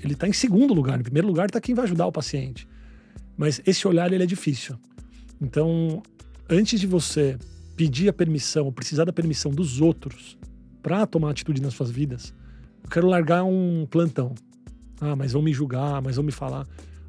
ele 0.02 0.14
está 0.14 0.26
em 0.26 0.32
segundo 0.32 0.72
lugar, 0.72 0.98
em 0.98 1.02
primeiro 1.02 1.28
lugar 1.28 1.46
está 1.46 1.60
quem 1.60 1.74
vai 1.74 1.84
ajudar 1.84 2.06
o 2.06 2.12
paciente, 2.12 2.66
mas 3.40 3.58
esse 3.64 3.88
olhar 3.88 4.12
ele 4.12 4.22
é 4.22 4.26
difícil. 4.26 4.76
Então, 5.40 6.02
antes 6.46 6.78
de 6.78 6.86
você 6.86 7.38
pedir 7.74 8.06
a 8.06 8.12
permissão, 8.12 8.66
ou 8.66 8.70
precisar 8.70 9.06
da 9.06 9.14
permissão 9.14 9.50
dos 9.50 9.80
outros 9.80 10.36
para 10.82 11.06
tomar 11.06 11.30
atitude 11.30 11.62
nas 11.62 11.72
suas 11.72 11.90
vidas, 11.90 12.34
eu 12.84 12.90
quero 12.90 13.08
largar 13.08 13.42
um 13.44 13.86
plantão. 13.90 14.34
Ah, 15.00 15.16
mas 15.16 15.32
vão 15.32 15.40
me 15.40 15.54
julgar, 15.54 16.02
mas 16.02 16.16
vão 16.16 16.24
me 16.26 16.30
falar. 16.30 16.66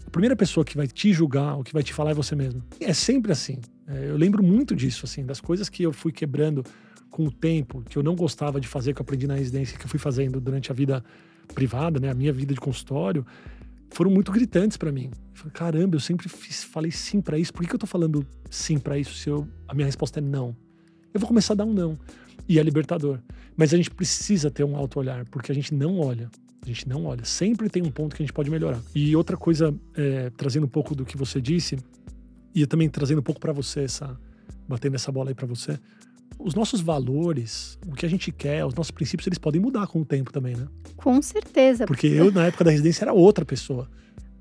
A 0.08 0.10
primeira 0.10 0.34
pessoa 0.34 0.64
que 0.64 0.78
vai 0.78 0.88
te 0.88 1.12
julgar, 1.12 1.58
ou 1.58 1.66
que 1.66 1.74
vai 1.74 1.84
te 1.84 1.94
falar 1.94 2.12
é 2.12 2.14
você 2.14 2.34
mesmo. 2.34 2.64
É 2.80 2.94
sempre 2.94 3.34
assim. 3.34 3.60
É, 3.86 4.10
eu 4.10 4.16
lembro 4.16 4.42
muito 4.42 4.74
disso, 4.74 5.06
assim, 5.06 5.26
das 5.26 5.42
coisas 5.42 5.68
que 5.68 5.84
eu 5.84 5.92
fui 5.92 6.14
quebrando 6.14 6.64
com 7.10 7.26
o 7.26 7.32
tempo, 7.32 7.84
que 7.90 7.98
eu 7.98 8.04
não 8.04 8.16
gostava 8.16 8.58
de 8.62 8.70
fazer, 8.70 8.94
que 8.94 9.02
eu 9.02 9.04
aprendi 9.04 9.28
na 9.28 9.36
residência, 9.36 9.78
que 9.78 9.84
eu 9.84 9.90
fui 9.90 10.00
fazendo 10.00 10.40
durante 10.40 10.72
a 10.72 10.74
vida 10.74 11.04
privada, 11.54 12.00
né, 12.00 12.10
a 12.10 12.14
minha 12.14 12.32
vida 12.32 12.54
de 12.54 12.60
consultório, 12.62 13.26
foram 13.92 14.10
muito 14.10 14.32
gritantes 14.32 14.78
para 14.78 14.92
mim. 14.92 15.06
Eu 15.06 15.36
falei, 15.36 15.52
caramba, 15.54 15.96
eu 15.96 16.00
sempre 16.00 16.28
fiz, 16.28 16.64
falei 16.64 16.92
sim 16.92 17.22
para 17.22 17.38
isso. 17.38 17.54
Por 17.54 17.62
que, 17.62 17.68
que 17.68 17.76
eu 17.76 17.80
tô 17.80 17.88
falando 17.88 18.26
sim 18.50 18.80
para 18.80 18.98
isso 18.98 19.14
se 19.14 19.30
eu, 19.30 19.48
a 19.68 19.74
minha 19.74 19.86
resposta 19.86 20.20
é 20.20 20.22
não? 20.22 20.56
Eu 21.14 21.20
vou 21.20 21.28
começar 21.28 21.54
a 21.54 21.58
dar 21.58 21.66
um 21.66 21.74
não. 21.74 22.00
E 22.48 22.58
é 22.58 22.64
libertador. 22.64 23.20
Mas 23.56 23.74
a 23.74 23.78
gente 23.78 23.92
precisa 23.92 24.50
ter 24.50 24.64
um 24.64 24.76
alto 24.76 25.00
olhar, 25.00 25.26
porque 25.26 25.52
a 25.52 25.56
gente 25.56 25.74
não 25.74 26.00
olha. 26.00 26.30
A 26.64 26.66
gente 26.66 26.88
não 26.88 27.06
olha. 27.06 27.26
Sempre 27.26 27.70
tem 27.70 27.84
um 27.84 27.92
ponto 27.92 28.16
que 28.16 28.24
a 28.24 28.26
gente 28.26 28.34
pode 28.34 28.50
melhorar. 28.50 28.82
E 28.96 29.16
outra 29.16 29.36
coisa, 29.36 29.74
é, 29.96 30.30
trazendo 30.32 30.66
um 30.66 30.70
pouco 30.70 30.96
do 30.96 31.06
que 31.06 31.18
você 31.18 31.42
disse, 31.42 31.78
e 32.56 32.66
também 32.66 32.90
trazendo 32.90 33.20
um 33.20 33.24
pouco 33.24 33.42
para 33.42 33.52
você 33.52 33.82
essa, 33.82 34.18
batendo 34.68 34.96
essa 34.96 35.12
bola 35.12 35.32
aí 35.32 35.36
para 35.36 35.48
você, 35.48 35.80
os 36.40 36.56
nossos 36.56 36.82
valores, 36.82 37.78
o 37.88 37.94
que 37.94 38.06
a 38.06 38.10
gente 38.10 38.32
quer, 38.32 38.66
os 38.66 38.74
nossos 38.74 38.92
princípios, 38.92 39.28
eles 39.28 39.38
podem 39.38 39.62
mudar 39.62 39.88
com 39.88 40.02
o 40.02 40.06
tempo 40.06 40.32
também, 40.32 40.56
né? 40.56 40.68
Com 40.98 41.22
certeza. 41.22 41.86
Porque 41.86 42.08
eu, 42.08 42.32
na 42.32 42.48
época 42.48 42.64
da 42.64 42.72
residência, 42.72 43.04
era 43.06 43.14
outra 43.14 43.46
pessoa. 43.46 43.90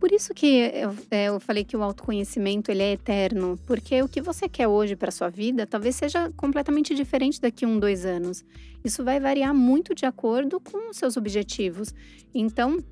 Por 0.01 0.11
isso 0.13 0.33
que 0.33 0.47
eu, 0.47 0.97
é, 1.11 1.27
eu, 1.27 1.39
falei 1.39 1.63
que 1.63 1.77
o 1.77 1.83
autoconhecimento 1.83 2.71
ele 2.71 2.83
é 2.83 2.93
eterno, 2.93 3.59
porque 3.67 4.01
o 4.03 4.09
que 4.09 4.23
você 4.23 4.49
quer 4.49 4.67
hoje 4.67 4.97
para 4.97 5.11
sua 5.11 5.29
vida 5.29 5.67
talvez 5.67 5.95
seja 5.95 6.31
completamente 6.39 6.95
diferente 6.95 7.39
daqui 7.39 7.67
a 7.67 7.69
um, 7.69 7.79
dois 7.79 8.07
anos. 8.07 8.43
Isso 8.83 9.05
vai 9.05 9.21
variar 9.21 9.55
muito 9.55 9.95
de 9.95 10.07
acordo 10.07 10.59
com 10.59 10.89
os 10.91 10.97
seus 10.97 11.19
objetivos. 11.19 11.95
Então, 12.35 12.83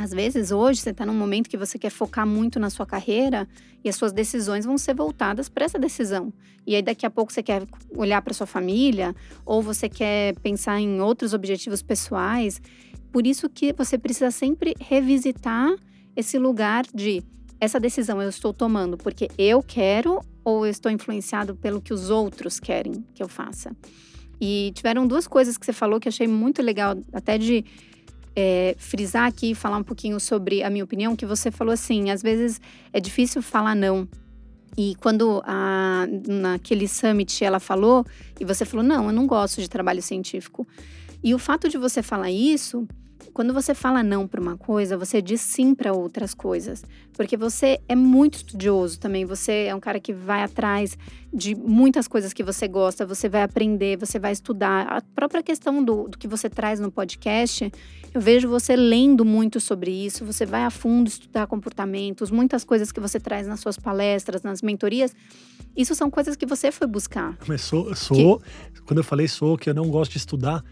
às 0.00 0.10
vezes, 0.10 0.50
hoje, 0.50 0.80
você 0.80 0.90
está 0.90 1.06
num 1.06 1.14
momento 1.14 1.48
que 1.48 1.56
você 1.56 1.78
quer 1.78 1.90
focar 1.90 2.26
muito 2.26 2.58
na 2.58 2.70
sua 2.70 2.86
carreira 2.86 3.48
e 3.82 3.88
as 3.88 3.96
suas 3.96 4.12
decisões 4.12 4.64
vão 4.64 4.76
ser 4.76 4.94
voltadas 4.94 5.48
para 5.48 5.64
essa 5.64 5.78
decisão. 5.78 6.32
E 6.66 6.74
aí, 6.74 6.82
daqui 6.82 7.04
a 7.06 7.10
pouco, 7.10 7.32
você 7.32 7.42
quer 7.42 7.64
olhar 7.96 8.20
para 8.22 8.34
sua 8.34 8.46
família 8.46 9.14
ou 9.44 9.62
você 9.62 9.88
quer 9.88 10.34
pensar 10.40 10.80
em 10.80 11.00
outros 11.00 11.32
objetivos 11.34 11.82
pessoais. 11.82 12.60
Por 13.12 13.26
isso 13.26 13.48
que 13.48 13.72
você 13.72 13.96
precisa 13.96 14.30
sempre 14.30 14.74
revisitar 14.80 15.74
esse 16.16 16.38
lugar 16.38 16.84
de 16.94 17.22
essa 17.60 17.80
decisão 17.80 18.20
eu 18.20 18.28
estou 18.28 18.52
tomando 18.52 18.96
porque 18.96 19.28
eu 19.38 19.62
quero 19.62 20.20
ou 20.44 20.66
eu 20.66 20.70
estou 20.70 20.90
influenciado 20.90 21.56
pelo 21.56 21.80
que 21.80 21.94
os 21.94 22.10
outros 22.10 22.60
querem 22.60 23.04
que 23.14 23.22
eu 23.22 23.28
faça. 23.28 23.74
E 24.40 24.72
tiveram 24.74 25.06
duas 25.06 25.26
coisas 25.26 25.56
que 25.56 25.64
você 25.64 25.72
falou 25.72 25.98
que 25.98 26.08
achei 26.08 26.26
muito 26.26 26.60
legal, 26.60 26.96
até 27.12 27.38
de 27.38 27.64
é, 28.36 28.74
frisar 28.78 29.26
aqui 29.26 29.52
e 29.52 29.54
falar 29.54 29.76
um 29.76 29.82
pouquinho 29.82 30.18
sobre 30.18 30.62
a 30.62 30.70
minha 30.70 30.84
opinião, 30.84 31.16
que 31.16 31.26
você 31.26 31.50
falou 31.50 31.72
assim, 31.72 32.10
às 32.10 32.22
vezes 32.22 32.60
é 32.92 33.00
difícil 33.00 33.42
falar 33.42 33.74
não. 33.74 34.08
E 34.76 34.96
quando 34.96 35.40
a, 35.46 36.06
naquele 36.26 36.88
summit 36.88 37.44
ela 37.44 37.60
falou, 37.60 38.04
e 38.40 38.44
você 38.44 38.64
falou, 38.64 38.84
não, 38.84 39.06
eu 39.06 39.12
não 39.12 39.26
gosto 39.26 39.60
de 39.60 39.68
trabalho 39.68 40.02
científico. 40.02 40.66
E 41.22 41.32
o 41.34 41.38
fato 41.38 41.68
de 41.68 41.78
você 41.78 42.02
falar 42.02 42.30
isso 42.30 42.86
quando 43.34 43.52
você 43.52 43.74
fala 43.74 44.00
não 44.00 44.28
para 44.28 44.40
uma 44.40 44.56
coisa, 44.56 44.96
você 44.96 45.20
diz 45.20 45.40
sim 45.40 45.74
para 45.74 45.92
outras 45.92 46.32
coisas, 46.32 46.84
porque 47.14 47.36
você 47.36 47.80
é 47.88 47.96
muito 47.96 48.34
estudioso 48.34 49.00
também. 49.00 49.24
Você 49.24 49.66
é 49.68 49.74
um 49.74 49.80
cara 49.80 49.98
que 49.98 50.12
vai 50.12 50.44
atrás 50.44 50.96
de 51.32 51.52
muitas 51.52 52.06
coisas 52.06 52.32
que 52.32 52.44
você 52.44 52.68
gosta, 52.68 53.04
você 53.04 53.28
vai 53.28 53.42
aprender, 53.42 53.98
você 53.98 54.20
vai 54.20 54.30
estudar. 54.30 54.86
A 54.86 55.02
própria 55.02 55.42
questão 55.42 55.82
do, 55.82 56.06
do 56.06 56.16
que 56.16 56.28
você 56.28 56.48
traz 56.48 56.78
no 56.78 56.92
podcast, 56.92 57.72
eu 58.14 58.20
vejo 58.20 58.48
você 58.48 58.76
lendo 58.76 59.24
muito 59.24 59.58
sobre 59.58 59.90
isso, 59.90 60.24
você 60.24 60.46
vai 60.46 60.62
a 60.62 60.70
fundo 60.70 61.08
estudar 61.08 61.48
comportamentos, 61.48 62.30
muitas 62.30 62.62
coisas 62.64 62.92
que 62.92 63.00
você 63.00 63.18
traz 63.18 63.48
nas 63.48 63.58
suas 63.58 63.76
palestras, 63.76 64.44
nas 64.44 64.62
mentorias. 64.62 65.12
Isso 65.76 65.96
são 65.96 66.08
coisas 66.08 66.36
que 66.36 66.46
você 66.46 66.70
foi 66.70 66.86
buscar. 66.86 67.36
Mas 67.48 67.62
sou, 67.62 67.92
sou 67.96 68.38
que... 68.38 68.80
quando 68.82 68.98
eu 68.98 69.04
falei 69.04 69.26
sou 69.26 69.58
que 69.58 69.68
eu 69.68 69.74
não 69.74 69.90
gosto 69.90 70.12
de 70.12 70.18
estudar, 70.18 70.62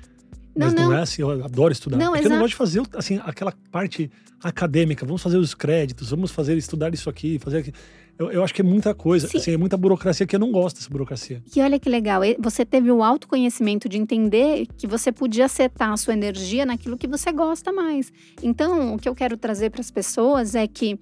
não, 0.55 0.67
Mas 0.67 0.75
não, 0.75 0.91
não, 0.91 0.97
é 0.97 1.03
assim, 1.03 1.23
eu 1.23 1.31
adoro 1.45 1.73
estudar. 1.73 1.97
Não, 1.97 2.13
Porque 2.13 2.27
eu 2.27 2.31
não 2.31 2.39
gosto 2.39 2.51
de 2.51 2.57
fazer 2.57 2.83
assim, 2.95 3.21
aquela 3.25 3.55
parte 3.71 4.11
acadêmica. 4.43 5.07
Vamos 5.07 5.23
fazer 5.23 5.39
os 5.39 5.55
créditos, 5.55 6.11
vamos 6.11 6.31
fazer 6.31 6.57
estudar 6.57 6.93
isso 6.93 7.09
aqui, 7.09 7.39
fazer 7.39 7.59
aqui. 7.59 7.73
Eu, 8.19 8.31
eu 8.31 8.45
acho 8.45 8.53
que 8.53 8.61
é 8.61 8.65
muita 8.65 8.95
coisa, 8.95 9.27
assim, 9.27 9.53
é 9.53 9.57
muita 9.57 9.77
burocracia 9.77 10.27
que 10.27 10.37
eu 10.37 10.41
não 10.41 10.53
gosto 10.53 10.77
dessa 10.77 10.91
burocracia. 10.91 11.43
E 11.57 11.61
olha 11.63 11.79
que 11.79 11.89
legal, 11.89 12.21
você 12.39 12.65
teve 12.65 12.91
o 12.91 13.03
autoconhecimento 13.03 13.89
de 13.89 13.97
entender 13.97 14.67
que 14.77 14.87
você 14.87 15.11
podia 15.11 15.49
setar 15.49 15.93
a 15.93 15.97
sua 15.97 16.13
energia 16.13 16.67
naquilo 16.67 16.99
que 16.99 17.09
você 17.09 17.33
gosta 17.33 17.73
mais. 17.73 18.13
Então, 18.43 18.95
o 18.95 18.99
que 18.99 19.09
eu 19.09 19.15
quero 19.15 19.37
trazer 19.39 19.71
para 19.71 19.81
as 19.81 19.91
pessoas 19.91 20.55
é 20.55 20.67
que 20.67 21.01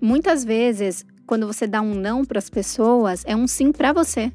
muitas 0.00 0.44
vezes, 0.44 1.04
quando 1.26 1.46
você 1.46 1.66
dá 1.66 1.82
um 1.82 1.94
não 1.94 2.24
para 2.24 2.38
as 2.38 2.48
pessoas, 2.48 3.24
é 3.26 3.34
um 3.34 3.48
sim 3.48 3.72
para 3.72 3.92
você 3.92 4.30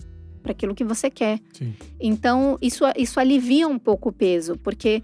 para 0.48 0.54
aquilo 0.54 0.74
que 0.74 0.86
você 0.86 1.10
quer. 1.10 1.42
Sim. 1.52 1.76
Então, 2.00 2.58
isso, 2.62 2.86
isso 2.96 3.20
alivia 3.20 3.68
um 3.68 3.78
pouco 3.78 4.10
o 4.10 4.14
peso, 4.14 4.58
porque 4.58 5.04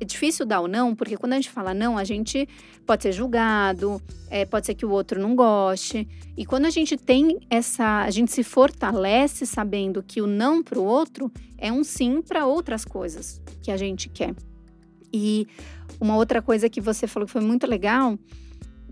é 0.00 0.04
difícil 0.04 0.46
dar 0.46 0.60
o 0.60 0.68
não, 0.68 0.94
porque 0.94 1.16
quando 1.16 1.34
a 1.34 1.36
gente 1.36 1.50
fala 1.50 1.74
não, 1.74 1.98
a 1.98 2.04
gente 2.04 2.48
pode 2.86 3.02
ser 3.02 3.12
julgado, 3.12 4.00
é, 4.30 4.46
pode 4.46 4.64
ser 4.64 4.74
que 4.74 4.86
o 4.86 4.90
outro 4.90 5.20
não 5.20 5.36
goste. 5.36 6.08
E 6.36 6.46
quando 6.46 6.64
a 6.64 6.70
gente 6.70 6.96
tem 6.96 7.38
essa. 7.50 8.02
A 8.02 8.10
gente 8.10 8.32
se 8.32 8.42
fortalece 8.42 9.44
sabendo 9.44 10.02
que 10.02 10.22
o 10.22 10.26
não 10.26 10.62
para 10.62 10.78
o 10.78 10.84
outro 10.84 11.30
é 11.58 11.70
um 11.70 11.84
sim 11.84 12.22
para 12.22 12.46
outras 12.46 12.84
coisas 12.84 13.42
que 13.60 13.70
a 13.70 13.76
gente 13.76 14.08
quer. 14.08 14.34
E 15.12 15.46
uma 16.00 16.16
outra 16.16 16.40
coisa 16.40 16.68
que 16.70 16.80
você 16.80 17.06
falou 17.06 17.26
que 17.26 17.32
foi 17.32 17.42
muito 17.42 17.66
legal, 17.66 18.16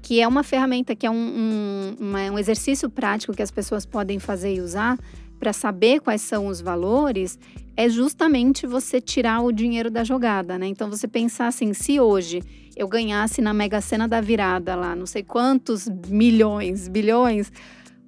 que 0.02 0.20
é 0.20 0.28
uma 0.28 0.42
ferramenta, 0.42 0.94
que 0.94 1.06
é 1.06 1.10
um, 1.10 1.14
um, 1.14 1.96
uma, 1.98 2.30
um 2.32 2.38
exercício 2.38 2.88
prático 2.88 3.32
que 3.32 3.42
as 3.42 3.50
pessoas 3.50 3.84
podem 3.84 4.18
fazer 4.18 4.54
e 4.54 4.60
usar, 4.60 4.98
para 5.38 5.52
saber 5.52 6.00
quais 6.00 6.22
são 6.22 6.46
os 6.46 6.60
valores 6.60 7.38
é 7.76 7.88
justamente 7.88 8.66
você 8.66 9.00
tirar 9.00 9.42
o 9.42 9.52
dinheiro 9.52 9.90
da 9.90 10.02
jogada, 10.02 10.58
né? 10.58 10.66
Então 10.66 10.88
você 10.88 11.06
pensar 11.06 11.48
assim, 11.48 11.74
se 11.74 12.00
hoje 12.00 12.42
eu 12.74 12.88
ganhasse 12.88 13.42
na 13.42 13.52
Mega 13.52 13.80
Sena 13.80 14.08
da 14.08 14.20
virada 14.20 14.74
lá, 14.74 14.96
não 14.96 15.06
sei 15.06 15.22
quantos 15.22 15.88
milhões, 16.08 16.88
bilhões, 16.88 17.52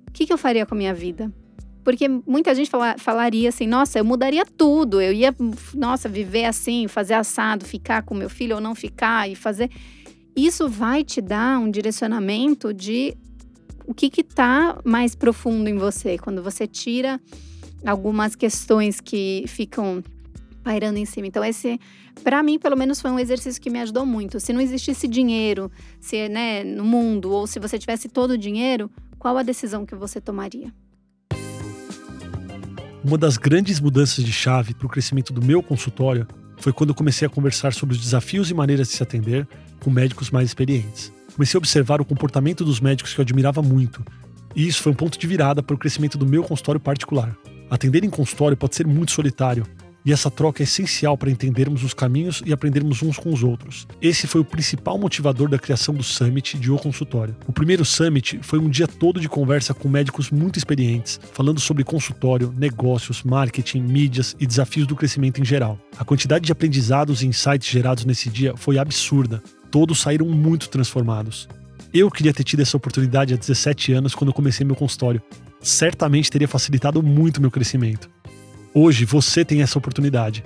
o 0.08 0.12
que, 0.12 0.26
que 0.26 0.32
eu 0.32 0.38
faria 0.38 0.64
com 0.64 0.74
a 0.74 0.78
minha 0.78 0.94
vida? 0.94 1.32
Porque 1.84 2.06
muita 2.06 2.54
gente 2.54 2.68
fala, 2.68 2.96
falaria 2.98 3.48
assim, 3.48 3.66
nossa, 3.66 3.98
eu 3.98 4.04
mudaria 4.04 4.44
tudo, 4.44 5.00
eu 5.00 5.12
ia, 5.12 5.34
nossa, 5.74 6.08
viver 6.08 6.44
assim, 6.44 6.86
fazer 6.86 7.14
assado, 7.14 7.64
ficar 7.64 8.02
com 8.02 8.14
meu 8.14 8.28
filho 8.28 8.56
ou 8.56 8.60
não 8.60 8.74
ficar 8.74 9.28
e 9.28 9.34
fazer. 9.34 9.70
Isso 10.36 10.68
vai 10.68 11.02
te 11.02 11.20
dar 11.20 11.58
um 11.58 11.70
direcionamento 11.70 12.74
de 12.74 13.16
o 13.88 13.94
que 13.94 14.12
está 14.20 14.78
mais 14.84 15.14
profundo 15.14 15.66
em 15.66 15.78
você 15.78 16.18
quando 16.18 16.42
você 16.42 16.66
tira 16.66 17.18
algumas 17.86 18.36
questões 18.36 19.00
que 19.00 19.46
ficam 19.48 20.04
pairando 20.62 20.98
em 20.98 21.06
cima. 21.06 21.26
Então 21.26 21.42
esse, 21.42 21.80
para 22.22 22.42
mim, 22.42 22.58
pelo 22.58 22.76
menos 22.76 23.00
foi 23.00 23.10
um 23.10 23.18
exercício 23.18 23.60
que 23.62 23.70
me 23.70 23.80
ajudou 23.80 24.04
muito. 24.04 24.38
Se 24.40 24.52
não 24.52 24.60
existisse 24.60 25.08
dinheiro, 25.08 25.72
se, 25.98 26.28
né, 26.28 26.62
no 26.62 26.84
mundo 26.84 27.30
ou 27.30 27.46
se 27.46 27.58
você 27.58 27.78
tivesse 27.78 28.10
todo 28.10 28.32
o 28.32 28.38
dinheiro, 28.38 28.90
qual 29.18 29.38
a 29.38 29.42
decisão 29.42 29.86
que 29.86 29.94
você 29.94 30.20
tomaria? 30.20 30.70
Uma 33.02 33.16
das 33.16 33.38
grandes 33.38 33.80
mudanças 33.80 34.22
de 34.22 34.32
chave 34.32 34.74
para 34.74 34.86
o 34.86 34.90
crescimento 34.90 35.32
do 35.32 35.42
meu 35.42 35.62
consultório 35.62 36.26
foi 36.58 36.74
quando 36.74 36.90
eu 36.90 36.94
comecei 36.94 37.24
a 37.26 37.30
conversar 37.30 37.72
sobre 37.72 37.94
os 37.94 38.02
desafios 38.02 38.50
e 38.50 38.54
maneiras 38.54 38.88
de 38.88 38.96
se 38.96 39.02
atender 39.02 39.48
com 39.80 39.88
médicos 39.88 40.30
mais 40.30 40.46
experientes 40.46 41.16
comecei 41.38 41.56
a 41.56 41.60
observar 41.60 42.00
o 42.00 42.04
comportamento 42.04 42.64
dos 42.64 42.80
médicos 42.80 43.14
que 43.14 43.20
eu 43.20 43.22
admirava 43.22 43.62
muito 43.62 44.04
E 44.56 44.66
isso 44.66 44.82
foi 44.82 44.90
um 44.90 44.94
ponto 44.94 45.16
de 45.16 45.24
virada 45.24 45.62
para 45.62 45.76
o 45.76 45.78
crescimento 45.78 46.18
do 46.18 46.26
meu 46.26 46.42
consultório 46.42 46.80
particular. 46.80 47.36
Atender 47.70 48.02
em 48.02 48.10
consultório 48.10 48.56
pode 48.56 48.74
ser 48.74 48.88
muito 48.88 49.12
solitário, 49.12 49.64
e 50.04 50.12
essa 50.12 50.30
troca 50.30 50.62
é 50.62 50.64
essencial 50.64 51.16
para 51.16 51.30
entendermos 51.30 51.84
os 51.84 51.92
caminhos 51.92 52.42
e 52.44 52.52
aprendermos 52.52 53.02
uns 53.02 53.18
com 53.18 53.32
os 53.32 53.44
outros. 53.44 53.86
Esse 54.00 54.26
foi 54.26 54.40
o 54.40 54.44
principal 54.44 54.98
motivador 54.98 55.48
da 55.48 55.58
criação 55.58 55.94
do 55.94 56.02
Summit 56.02 56.58
de 56.58 56.72
O 56.72 56.76
Consultório. 56.76 57.36
O 57.46 57.52
primeiro 57.52 57.84
Summit 57.84 58.40
foi 58.42 58.58
um 58.58 58.68
dia 58.68 58.88
todo 58.88 59.20
de 59.20 59.28
conversa 59.28 59.74
com 59.74 59.88
médicos 59.88 60.30
muito 60.30 60.56
experientes, 60.56 61.20
falando 61.32 61.60
sobre 61.60 61.84
consultório, 61.84 62.52
negócios, 62.56 63.22
marketing, 63.22 63.82
mídias 63.82 64.34
e 64.40 64.46
desafios 64.46 64.86
do 64.86 64.96
crescimento 64.96 65.40
em 65.40 65.44
geral. 65.44 65.78
A 65.98 66.04
quantidade 66.04 66.46
de 66.46 66.52
aprendizados 66.52 67.22
e 67.22 67.26
insights 67.26 67.68
gerados 67.68 68.04
nesse 68.04 68.30
dia 68.30 68.54
foi 68.56 68.78
absurda. 68.78 69.42
Todos 69.70 70.00
saíram 70.00 70.26
muito 70.26 70.68
transformados. 70.68 71.48
Eu 71.92 72.10
queria 72.10 72.34
ter 72.34 72.44
tido 72.44 72.60
essa 72.60 72.76
oportunidade 72.76 73.32
há 73.34 73.36
17 73.36 73.92
anos 73.92 74.14
quando 74.14 74.32
comecei 74.32 74.64
meu 74.64 74.76
consultório. 74.76 75.22
Certamente 75.60 76.30
teria 76.30 76.48
facilitado 76.48 77.02
muito 77.02 77.40
meu 77.40 77.50
crescimento. 77.50 78.08
Hoje 78.74 79.04
você 79.04 79.44
tem 79.44 79.62
essa 79.62 79.78
oportunidade. 79.78 80.44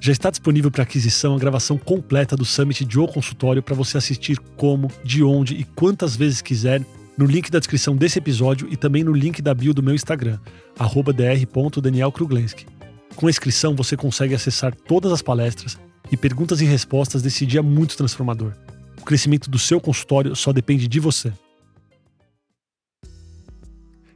Já 0.00 0.12
está 0.12 0.30
disponível 0.30 0.70
para 0.70 0.82
aquisição 0.82 1.34
a 1.34 1.38
gravação 1.38 1.76
completa 1.78 2.36
do 2.36 2.44
Summit 2.44 2.84
de 2.84 2.98
O 2.98 3.06
Consultório 3.06 3.62
para 3.62 3.74
você 3.74 3.98
assistir 3.98 4.38
como, 4.56 4.88
de 5.04 5.22
onde 5.22 5.54
e 5.54 5.64
quantas 5.64 6.16
vezes 6.16 6.40
quiser 6.40 6.84
no 7.16 7.26
link 7.26 7.50
da 7.50 7.58
descrição 7.58 7.94
desse 7.94 8.18
episódio 8.18 8.66
e 8.70 8.76
também 8.76 9.04
no 9.04 9.12
link 9.12 9.42
da 9.42 9.52
bio 9.52 9.74
do 9.74 9.82
meu 9.82 9.94
Instagram, 9.94 10.38
dr.danielkruglenski. 10.74 12.66
Com 13.14 13.26
a 13.26 13.30
inscrição 13.30 13.76
você 13.76 13.96
consegue 13.96 14.34
acessar 14.34 14.74
todas 14.74 15.12
as 15.12 15.20
palestras 15.20 15.78
e 16.10 16.16
perguntas 16.16 16.60
e 16.60 16.64
respostas 16.64 17.22
desse 17.22 17.46
dia 17.46 17.62
muito 17.62 17.96
transformador. 17.96 18.52
O 19.00 19.04
crescimento 19.04 19.50
do 19.50 19.58
seu 19.58 19.80
consultório 19.80 20.34
só 20.34 20.52
depende 20.52 20.86
de 20.88 21.00
você. 21.00 21.32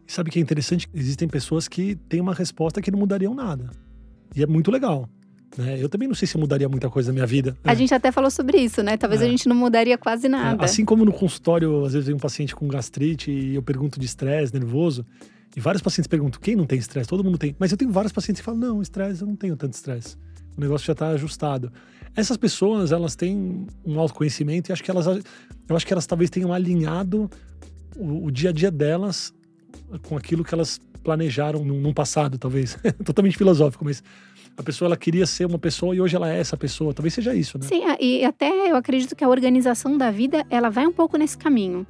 E 0.07 0.13
sabe 0.13 0.31
que 0.31 0.39
é 0.39 0.43
interessante? 0.43 0.89
Existem 0.93 1.27
pessoas 1.27 1.67
que 1.69 1.95
têm 2.09 2.21
uma 2.21 2.35
resposta 2.35 2.83
que 2.83 2.91
não 2.91 2.99
mudariam 2.99 3.35
nada. 3.35 3.71
E 4.37 4.43
é 4.43 4.47
muito 4.47 4.71
legal. 4.71 5.09
Né? 5.57 5.79
Eu 5.81 5.89
também 5.89 6.09
não 6.09 6.15
sei 6.15 6.27
se 6.27 6.37
mudaria 6.37 6.69
muita 6.69 6.91
coisa 6.91 7.11
na 7.11 7.15
minha 7.15 7.27
vida. 7.27 7.57
A 7.65 7.73
é. 7.73 7.77
gente 7.77 7.95
até 7.95 8.11
falou 8.11 8.31
sobre 8.31 8.59
isso, 8.59 8.83
né? 8.83 8.97
Talvez 8.97 9.23
é. 9.23 9.25
a 9.25 9.29
gente 9.29 9.49
não 9.49 9.57
mudaria 9.57 9.97
quase 9.97 10.29
nada. 10.29 10.63
É. 10.63 10.65
Assim 10.65 10.85
como 10.85 11.05
no 11.05 11.13
consultório, 11.13 11.85
às 11.85 11.93
vezes 11.93 12.07
vem 12.07 12.17
um 12.17 12.19
paciente 12.19 12.55
com 12.55 12.67
gastrite 12.67 13.31
e 13.31 13.55
eu 13.55 13.63
pergunto 13.63 13.99
de 13.99 14.07
estresse, 14.07 14.53
nervoso. 14.53 15.07
E 15.57 15.61
vários 15.61 15.81
pacientes 15.81 16.09
perguntam: 16.09 16.41
quem 16.41 16.57
não 16.57 16.67
tem 16.67 16.79
estresse? 16.79 17.09
Todo 17.09 17.23
mundo 17.23 17.39
tem. 17.39 17.55
Mas 17.59 17.71
eu 17.71 17.79
tenho 17.79 17.93
vários 17.93 18.13
pacientes 18.13 18.41
que 18.41 18.45
falam: 18.45 18.61
não, 18.61 18.83
estresse, 18.83 19.23
eu 19.23 19.29
não 19.29 19.37
tenho 19.37 19.57
tanto 19.57 19.75
estresse. 19.75 20.17
O 20.57 20.61
negócio 20.61 20.87
já 20.87 20.93
está 20.93 21.09
ajustado. 21.09 21.73
Essas 22.17 22.37
pessoas, 22.37 22.93
elas 22.93 23.17
têm 23.17 23.67
um 23.85 23.99
autoconhecimento 23.99 24.71
e 24.71 24.73
acho 24.73 24.83
que 24.83 24.91
elas, 24.91 25.07
eu 25.07 25.77
acho 25.77 25.87
que 25.87 25.93
elas 25.93 26.07
talvez 26.07 26.31
tenham 26.31 26.53
alinhado 26.53 27.29
o, 27.97 28.27
o 28.27 28.31
dia 28.31 28.51
a 28.51 28.53
dia 28.53 28.71
delas 28.71 29.35
com 30.03 30.17
aquilo 30.17 30.45
que 30.45 30.55
elas 30.55 30.81
planejaram 31.03 31.65
num, 31.65 31.81
num 31.81 31.93
passado, 31.93 32.39
talvez. 32.39 32.79
Totalmente 33.05 33.37
filosófico, 33.37 33.85
mas 33.85 34.03
a 34.57 34.63
pessoa 34.63 34.89
ela 34.89 34.97
queria 34.97 35.27
ser 35.27 35.45
uma 35.45 35.59
pessoa 35.59 35.95
e 35.95 36.01
hoje 36.01 36.15
ela 36.15 36.33
é 36.33 36.39
essa 36.39 36.57
pessoa. 36.57 36.95
Talvez 36.95 37.15
seja 37.15 37.35
isso, 37.35 37.59
né? 37.59 37.67
Sim, 37.67 37.83
e 38.01 38.25
até 38.25 38.71
eu 38.71 38.77
acredito 38.77 39.17
que 39.17 39.25
a 39.25 39.29
organização 39.29 39.99
da 39.99 40.11
vida 40.11 40.47
ela 40.49 40.71
vai 40.71 40.87
um 40.87 40.93
pouco 40.93 41.17
nesse 41.17 41.37
caminho. 41.37 41.87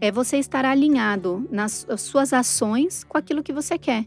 É 0.00 0.12
você 0.12 0.36
estar 0.36 0.64
alinhado 0.64 1.46
nas 1.50 1.86
suas 1.98 2.32
ações 2.32 3.02
com 3.02 3.18
aquilo 3.18 3.42
que 3.42 3.52
você 3.52 3.76
quer. 3.76 4.06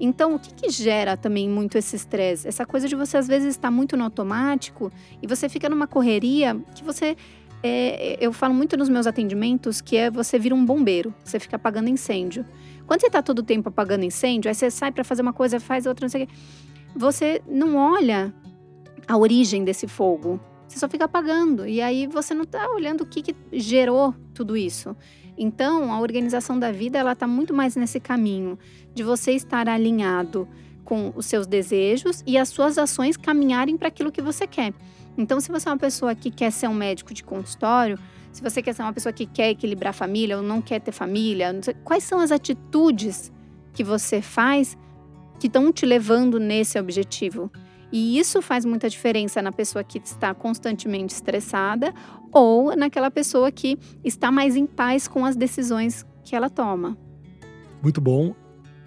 Então, 0.00 0.34
o 0.34 0.38
que, 0.38 0.54
que 0.54 0.70
gera 0.70 1.16
também 1.16 1.48
muito 1.48 1.76
esse 1.76 1.96
estresse? 1.96 2.46
Essa 2.46 2.64
coisa 2.64 2.86
de 2.88 2.94
você 2.94 3.16
às 3.16 3.26
vezes 3.26 3.48
estar 3.48 3.70
muito 3.70 3.96
no 3.96 4.04
automático 4.04 4.92
e 5.20 5.26
você 5.26 5.48
fica 5.48 5.68
numa 5.68 5.86
correria 5.86 6.56
que 6.74 6.84
você 6.84 7.16
é, 7.62 8.16
eu 8.20 8.32
falo 8.32 8.54
muito 8.54 8.76
nos 8.76 8.88
meus 8.88 9.06
atendimentos 9.06 9.80
que 9.80 9.96
é 9.96 10.10
você 10.10 10.38
vir 10.38 10.52
um 10.52 10.64
bombeiro, 10.64 11.12
você 11.24 11.40
fica 11.40 11.56
apagando 11.56 11.88
incêndio. 11.88 12.44
Quando 12.86 13.00
você 13.00 13.08
está 13.08 13.20
todo 13.20 13.40
o 13.40 13.42
tempo 13.42 13.68
apagando 13.68 14.04
incêndio, 14.04 14.48
aí 14.48 14.54
você 14.54 14.70
sai 14.70 14.92
para 14.92 15.02
fazer 15.04 15.22
uma 15.22 15.32
coisa, 15.32 15.58
faz 15.58 15.84
outra, 15.84 16.04
não 16.04 16.08
sei 16.08 16.24
o 16.24 16.26
quê. 16.26 16.32
Você 16.94 17.42
não 17.46 17.76
olha 17.76 18.32
a 19.06 19.16
origem 19.16 19.64
desse 19.64 19.86
fogo. 19.86 20.40
Você 20.66 20.78
só 20.78 20.88
fica 20.88 21.06
apagando. 21.06 21.66
E 21.66 21.80
aí 21.80 22.06
você 22.06 22.34
não 22.34 22.42
está 22.44 22.68
olhando 22.70 23.02
o 23.02 23.06
que, 23.06 23.22
que 23.22 23.34
gerou 23.52 24.14
tudo 24.32 24.56
isso. 24.56 24.96
Então, 25.38 25.92
a 25.92 26.00
organização 26.00 26.58
da 26.58 26.72
vida, 26.72 26.98
ela 26.98 27.12
está 27.12 27.26
muito 27.26 27.54
mais 27.54 27.76
nesse 27.76 28.00
caminho 28.00 28.58
de 28.92 29.04
você 29.04 29.32
estar 29.32 29.68
alinhado 29.68 30.48
com 30.84 31.12
os 31.14 31.26
seus 31.26 31.46
desejos 31.46 32.24
e 32.26 32.36
as 32.36 32.48
suas 32.48 32.76
ações 32.76 33.16
caminharem 33.16 33.76
para 33.76 33.88
aquilo 33.88 34.10
que 34.10 34.20
você 34.20 34.46
quer. 34.46 34.74
Então, 35.16 35.40
se 35.40 35.50
você 35.50 35.68
é 35.68 35.72
uma 35.72 35.78
pessoa 35.78 36.14
que 36.14 36.30
quer 36.30 36.50
ser 36.50 36.66
um 36.66 36.74
médico 36.74 37.14
de 37.14 37.22
consultório, 37.22 37.98
se 38.32 38.42
você 38.42 38.60
quer 38.60 38.72
ser 38.72 38.82
uma 38.82 38.92
pessoa 38.92 39.12
que 39.12 39.26
quer 39.26 39.50
equilibrar 39.50 39.90
a 39.90 39.92
família 39.92 40.36
ou 40.36 40.42
não 40.42 40.60
quer 40.60 40.80
ter 40.80 40.92
família, 40.92 41.56
sei, 41.62 41.74
quais 41.84 42.02
são 42.04 42.18
as 42.18 42.32
atitudes 42.32 43.32
que 43.72 43.84
você 43.84 44.20
faz 44.20 44.76
que 45.38 45.46
estão 45.46 45.72
te 45.72 45.86
levando 45.86 46.40
nesse 46.40 46.78
objetivo? 46.78 47.50
E 47.90 48.18
isso 48.18 48.42
faz 48.42 48.64
muita 48.64 48.88
diferença 48.88 49.40
na 49.40 49.52
pessoa 49.52 49.82
que 49.82 49.98
está 49.98 50.34
constantemente 50.34 51.14
estressada 51.14 51.94
ou 52.32 52.76
naquela 52.76 53.10
pessoa 53.10 53.50
que 53.50 53.78
está 54.04 54.30
mais 54.30 54.56
em 54.56 54.66
paz 54.66 55.08
com 55.08 55.24
as 55.24 55.36
decisões 55.36 56.04
que 56.22 56.36
ela 56.36 56.50
toma. 56.50 56.96
Muito 57.82 58.00
bom. 58.00 58.34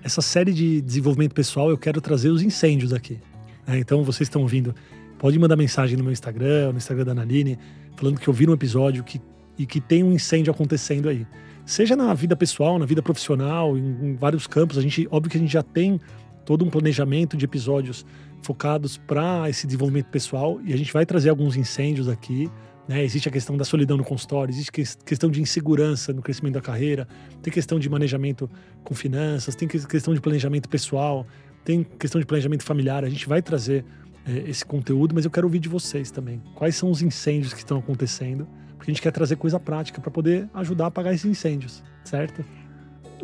Essa 0.03 0.21
série 0.21 0.53
de 0.53 0.81
desenvolvimento 0.81 1.33
pessoal, 1.33 1.69
eu 1.69 1.77
quero 1.77 1.99
trazer 2.01 2.29
os 2.29 2.41
incêndios 2.41 2.93
aqui. 2.93 3.19
É, 3.67 3.77
então, 3.77 4.03
vocês 4.03 4.27
estão 4.27 4.41
ouvindo 4.41 4.75
Pode 5.21 5.37
mandar 5.37 5.55
mensagem 5.55 5.95
no 5.95 6.03
meu 6.03 6.11
Instagram, 6.11 6.71
no 6.71 6.79
Instagram 6.79 7.05
da 7.05 7.11
Analine, 7.11 7.55
falando 7.95 8.19
que 8.19 8.27
ouviram 8.27 8.53
um 8.53 8.55
episódio 8.55 9.03
que, 9.03 9.21
e 9.55 9.67
que 9.67 9.79
tem 9.79 10.03
um 10.03 10.11
incêndio 10.13 10.49
acontecendo 10.49 11.07
aí. 11.07 11.27
Seja 11.63 11.95
na 11.95 12.11
vida 12.15 12.35
pessoal, 12.35 12.79
na 12.79 12.87
vida 12.87 13.03
profissional, 13.03 13.77
em, 13.77 13.83
em 14.01 14.15
vários 14.15 14.47
campos. 14.47 14.79
A 14.79 14.81
gente, 14.81 15.07
óbvio 15.11 15.29
que 15.29 15.37
a 15.37 15.39
gente 15.39 15.53
já 15.53 15.61
tem 15.61 16.01
todo 16.43 16.65
um 16.65 16.71
planejamento 16.71 17.37
de 17.37 17.45
episódios 17.45 18.03
focados 18.41 18.97
para 18.97 19.49
esse 19.49 19.65
desenvolvimento 19.65 20.08
pessoal 20.08 20.60
e 20.63 20.73
a 20.73 20.77
gente 20.77 20.91
vai 20.91 21.06
trazer 21.06 21.30
alguns 21.30 21.56
incêndios 21.56 22.08
aqui. 22.08 22.49
Né? 22.88 23.04
Existe 23.04 23.30
a 23.30 23.32
questão 23.32 23.56
da 23.56 23.63
solidão 23.63 23.95
no 23.95 24.04
consultório, 24.04 24.51
existe 24.51 24.71
questão 25.06 25.30
de 25.30 25.41
insegurança 25.41 26.12
no 26.12 26.21
crescimento 26.21 26.56
da 26.56 26.62
carreira, 26.62 27.08
tem 27.41 27.54
questão 27.54 27.80
de 27.80 27.89
manejamento 27.89 28.49
com 28.84 28.93
finanças, 28.93 29.56
tem 29.56 29.67
questão 29.67 30.13
de 30.13 30.19
planejamento 30.19 30.67
pessoal, 30.67 31.25
tem 31.63 31.84
questão 31.84 32.19
de 32.19 32.25
planejamento 32.25 32.63
familiar. 32.63 33.06
A 33.06 33.10
gente 33.10 33.27
vai 33.27 33.41
trazer 33.41 33.86
é, 34.25 34.49
esse 34.49 34.65
conteúdo, 34.65 35.13
mas 35.15 35.25
eu 35.25 35.32
quero 35.32 35.47
ouvir 35.47 35.60
de 35.60 35.69
vocês 35.69 36.12
também. 36.12 36.41
Quais 36.56 36.75
são 36.75 36.89
os 36.89 37.01
incêndios 37.01 37.54
que 37.54 37.60
estão 37.60 37.77
acontecendo? 37.77 38.47
Porque 38.77 38.91
a 38.91 38.93
gente 38.93 39.01
quer 39.01 39.12
trazer 39.12 39.36
coisa 39.36 39.60
prática 39.60 40.01
para 40.01 40.10
poder 40.10 40.49
ajudar 40.54 40.86
a 40.86 40.88
apagar 40.88 41.13
esses 41.13 41.25
incêndios, 41.25 41.84
certo? 42.04 42.43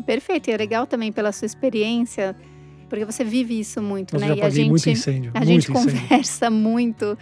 Perfeito, 0.05 0.49
e 0.49 0.53
é 0.53 0.57
legal 0.57 0.85
também 0.85 1.11
pela 1.11 1.31
sua 1.31 1.47
experiência, 1.47 2.35
porque 2.87 3.05
você 3.05 3.23
vive 3.23 3.59
isso 3.59 3.81
muito, 3.81 4.13
Nossa, 4.13 4.27
né? 4.27 4.35
E 4.35 4.41
a 4.41 4.49
gente, 4.49 4.69
muito 4.69 4.89
incêndio, 4.89 5.31
a 5.33 5.39
muito 5.39 5.49
gente 5.49 5.71
incêndio. 5.71 6.01
conversa 6.01 6.49
muito 6.51 7.17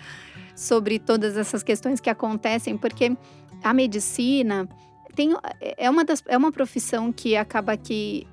sobre 0.56 1.00
todas 1.00 1.38
essas 1.38 1.64
questões 1.64 2.00
que 2.00 2.10
acontecem, 2.10 2.78
porque 2.78 3.16
a 3.64 3.74
medicina 3.74 4.68
tem, 5.16 5.34
é, 5.60 5.90
uma 5.90 6.04
das, 6.04 6.24
é 6.28 6.38
uma 6.38 6.52
profissão 6.52 7.12
que 7.12 7.36
acaba 7.36 7.76
que 7.76 8.28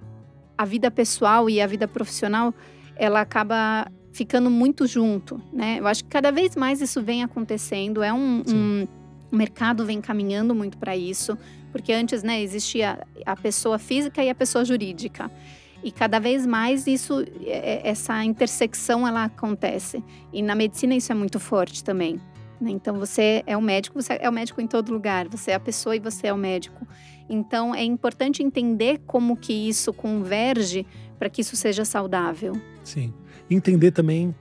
a 0.57 0.65
vida 0.65 0.91
pessoal 0.91 1.49
e 1.49 1.61
a 1.61 1.67
vida 1.67 1.89
profissional 1.89 2.55
ela 2.97 3.21
acaba 3.21 3.91
ficando 4.13 4.51
muito 4.51 4.87
junto, 4.87 5.41
né? 5.53 5.79
Eu 5.81 5.87
acho 5.87 6.05
que 6.05 6.11
cada 6.11 6.31
vez 6.31 6.55
mais 6.55 6.81
isso 6.81 7.03
vem 7.03 7.23
acontecendo. 7.23 8.03
É 8.03 8.13
um, 8.13 8.43
um 8.47 8.87
o 9.33 9.37
mercado 9.37 9.87
vem 9.87 9.99
caminhando 9.99 10.55
muito 10.55 10.77
para 10.77 10.95
isso, 10.95 11.39
porque 11.73 11.91
antes, 11.91 12.23
né, 12.23 12.43
existia 12.43 12.99
a 13.25 13.35
pessoa 13.35 13.79
física 13.79 14.23
e 14.23 14.29
a 14.29 14.35
pessoa 14.35 14.63
jurídica. 14.63 15.31
E 15.83 15.91
cada 15.91 16.19
vez 16.19 16.47
mais 16.47 16.87
isso, 16.87 17.25
é, 17.45 17.81
é, 17.87 17.89
essa 17.89 18.25
intersecção 18.25 19.07
ela 19.07 19.25
acontece. 19.25 20.03
E 20.33 20.43
na 20.43 20.55
medicina 20.55 20.95
isso 20.95 21.11
é 21.11 21.15
muito 21.15 21.41
forte 21.41 21.83
também. 21.83 22.21
Né? 22.61 22.71
Então 22.71 22.99
você 22.99 23.43
é 23.47 23.57
o 23.57 23.63
médico, 23.63 24.01
você 24.01 24.19
é 24.21 24.29
o 24.29 24.33
médico 24.33 24.61
em 24.61 24.67
todo 24.67 24.93
lugar. 24.93 25.29
Você 25.29 25.51
é 25.51 25.55
a 25.55 25.61
pessoa 25.61 25.97
e 25.97 26.01
você 26.01 26.29
é 26.29 26.33
o 26.33 26.39
médico. 26.39 26.87
Então 27.29 27.75
é 27.75 27.83
importante 27.83 28.43
entender 28.43 29.01
como 29.07 29.37
que 29.37 29.53
isso 29.53 29.93
converge 29.93 30.87
para 31.19 31.29
que 31.29 31.41
isso 31.41 31.57
seja 31.57 31.85
saudável. 31.85 32.53
Sim 32.85 33.13
entender 33.55 33.91
também 33.91 34.35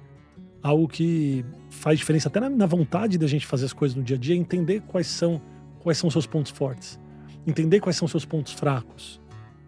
algo 0.61 0.87
que 0.87 1.43
faz 1.69 1.97
diferença 1.97 2.27
até 2.27 2.39
na, 2.39 2.49
na, 2.49 2.65
vontade 2.65 3.17
da 3.17 3.27
gente 3.27 3.45
fazer 3.45 3.65
as 3.65 3.73
coisas 3.73 3.95
no 3.95 4.03
dia 4.03 4.15
a 4.15 4.19
dia, 4.19 4.35
entender 4.35 4.81
quais 4.81 5.07
são 5.07 5.41
quais 5.79 5.97
são 5.97 6.07
os 6.07 6.13
seus 6.13 6.27
pontos 6.27 6.51
fortes, 6.51 6.99
entender 7.45 7.79
quais 7.79 7.95
são 7.95 8.05
os 8.05 8.11
seus 8.11 8.23
pontos 8.23 8.53
fracos. 8.53 9.19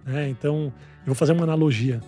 Né? 0.06 0.30
Então, 0.30 0.72
eu 1.04 1.08
vou 1.08 1.16
fazer 1.16 1.34
uma 1.34 1.44
analogia. 1.44 2.02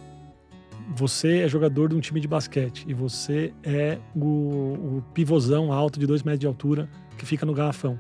Você 0.95 1.39
é 1.39 1.47
jogador 1.47 1.89
de 1.89 1.95
um 1.95 1.99
time 1.99 2.19
de 2.19 2.27
basquete 2.27 2.86
e 2.88 2.93
você 2.93 3.53
é 3.63 3.97
o, 4.15 4.97
o 4.97 5.03
pivôzão 5.13 5.73
alto 5.73 5.99
de 5.99 6.05
dois 6.05 6.23
metros 6.23 6.39
de 6.39 6.47
altura 6.47 6.89
que 7.17 7.25
fica 7.25 7.45
no 7.45 7.53
garrafão. 7.53 7.99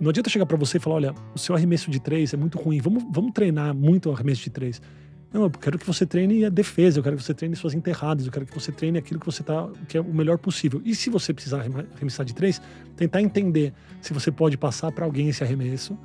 Não 0.00 0.10
adianta 0.10 0.30
chegar 0.30 0.46
para 0.46 0.56
você 0.56 0.78
e 0.78 0.80
falar, 0.80 0.96
olha, 0.96 1.14
o 1.34 1.38
seu 1.38 1.54
arremesso 1.54 1.90
de 1.90 2.00
três 2.00 2.32
é 2.32 2.36
muito 2.36 2.58
ruim, 2.58 2.80
vamos, 2.80 3.04
vamos 3.10 3.32
treinar 3.32 3.74
muito 3.74 4.08
o 4.08 4.12
arremesso 4.12 4.42
de 4.42 4.50
três. 4.50 4.80
Não, 5.34 5.42
eu 5.42 5.50
quero 5.50 5.76
que 5.76 5.84
você 5.84 6.06
treine 6.06 6.44
a 6.44 6.48
defesa, 6.48 7.00
eu 7.00 7.02
quero 7.02 7.16
que 7.16 7.22
você 7.24 7.34
treine 7.34 7.56
suas 7.56 7.74
enterradas, 7.74 8.24
eu 8.24 8.30
quero 8.30 8.46
que 8.46 8.54
você 8.54 8.70
treine 8.70 8.98
aquilo 8.98 9.18
que 9.18 9.26
você 9.26 9.42
tá, 9.42 9.68
que 9.88 9.98
é 9.98 10.00
o 10.00 10.14
melhor 10.14 10.38
possível. 10.38 10.80
E 10.84 10.94
se 10.94 11.10
você 11.10 11.34
precisar 11.34 11.58
arremessar 11.96 12.24
de 12.24 12.32
três, 12.32 12.62
tentar 12.94 13.20
entender 13.20 13.74
se 14.00 14.14
você 14.14 14.30
pode 14.30 14.56
passar 14.56 14.92
para 14.92 15.04
alguém 15.04 15.28
esse 15.28 15.42
arremesso, 15.42 15.98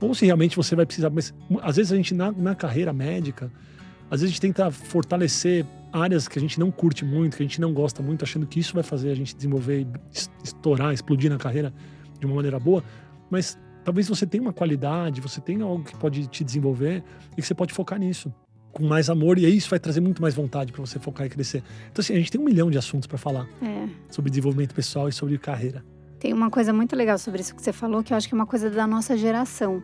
ou 0.00 0.14
se 0.14 0.24
realmente 0.24 0.54
você 0.54 0.76
vai 0.76 0.86
precisar. 0.86 1.10
Mas 1.10 1.34
às 1.62 1.74
vezes 1.74 1.90
a 1.90 1.96
gente, 1.96 2.14
na, 2.14 2.30
na 2.30 2.54
carreira 2.54 2.92
médica, 2.92 3.50
às 4.08 4.20
vezes 4.20 4.26
a 4.26 4.32
gente 4.34 4.40
tenta 4.40 4.70
fortalecer 4.70 5.66
áreas 5.92 6.28
que 6.28 6.38
a 6.38 6.40
gente 6.40 6.60
não 6.60 6.70
curte 6.70 7.04
muito, 7.04 7.38
que 7.38 7.42
a 7.42 7.46
gente 7.46 7.60
não 7.60 7.72
gosta 7.72 8.04
muito, 8.04 8.22
achando 8.22 8.46
que 8.46 8.60
isso 8.60 8.72
vai 8.72 8.84
fazer 8.84 9.10
a 9.10 9.16
gente 9.16 9.34
desenvolver, 9.34 9.84
estourar, 10.44 10.94
explodir 10.94 11.28
na 11.28 11.38
carreira 11.38 11.74
de 12.20 12.24
uma 12.24 12.36
maneira 12.36 12.60
boa, 12.60 12.84
mas 13.28 13.58
talvez 13.84 14.08
você 14.08 14.24
tenha 14.24 14.42
uma 14.42 14.52
qualidade, 14.52 15.20
você 15.20 15.40
tenha 15.40 15.64
algo 15.64 15.82
que 15.82 15.96
pode 15.96 16.28
te 16.28 16.44
desenvolver 16.44 17.02
e 17.32 17.40
que 17.40 17.42
você 17.42 17.54
pode 17.54 17.74
focar 17.74 17.98
nisso 17.98 18.32
com 18.76 18.84
mais 18.84 19.08
amor, 19.08 19.38
e 19.38 19.46
aí 19.46 19.56
isso 19.56 19.70
vai 19.70 19.78
trazer 19.78 20.02
muito 20.02 20.20
mais 20.20 20.34
vontade 20.34 20.70
para 20.70 20.84
você 20.84 20.98
focar 20.98 21.26
e 21.26 21.30
crescer. 21.30 21.62
Então, 21.90 22.02
assim, 22.02 22.12
a 22.12 22.18
gente 22.18 22.30
tem 22.30 22.38
um 22.38 22.44
milhão 22.44 22.70
de 22.70 22.76
assuntos 22.76 23.06
para 23.06 23.16
falar 23.16 23.48
é. 23.62 23.88
sobre 24.10 24.30
desenvolvimento 24.30 24.74
pessoal 24.74 25.08
e 25.08 25.12
sobre 25.12 25.38
carreira. 25.38 25.82
Tem 26.20 26.30
uma 26.34 26.50
coisa 26.50 26.74
muito 26.74 26.94
legal 26.94 27.16
sobre 27.16 27.40
isso 27.40 27.54
que 27.54 27.62
você 27.62 27.72
falou, 27.72 28.02
que 28.02 28.12
eu 28.12 28.16
acho 28.18 28.28
que 28.28 28.34
é 28.34 28.36
uma 28.36 28.44
coisa 28.44 28.68
da 28.68 28.86
nossa 28.86 29.16
geração. 29.16 29.82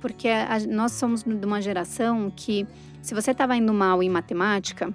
Porque 0.00 0.28
a, 0.28 0.60
nós 0.68 0.92
somos 0.92 1.24
de 1.24 1.44
uma 1.44 1.60
geração 1.60 2.32
que, 2.34 2.64
se 3.02 3.12
você 3.12 3.32
estava 3.32 3.56
indo 3.56 3.74
mal 3.74 4.00
em 4.04 4.08
matemática, 4.08 4.94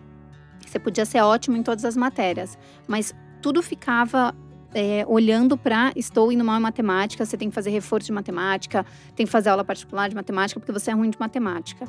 você 0.66 0.80
podia 0.80 1.04
ser 1.04 1.20
ótimo 1.20 1.58
em 1.58 1.64
todas 1.64 1.84
as 1.84 1.98
matérias, 1.98 2.58
mas 2.88 3.14
tudo 3.42 3.62
ficava 3.62 4.34
é, 4.74 5.06
olhando 5.08 5.58
para 5.58 5.92
estou 5.96 6.32
indo 6.32 6.44
mal 6.44 6.58
em 6.58 6.62
matemática, 6.62 7.26
você 7.26 7.38
tem 7.38 7.50
que 7.50 7.56
fazer 7.56 7.70
reforço 7.70 8.08
de 8.08 8.12
matemática, 8.12 8.86
tem 9.16 9.26
que 9.26 9.32
fazer 9.32 9.50
aula 9.50 9.64
particular 9.64 10.10
de 10.10 10.16
matemática 10.16 10.60
porque 10.60 10.72
você 10.72 10.92
é 10.92 10.94
ruim 10.94 11.10
de 11.10 11.20
matemática. 11.20 11.86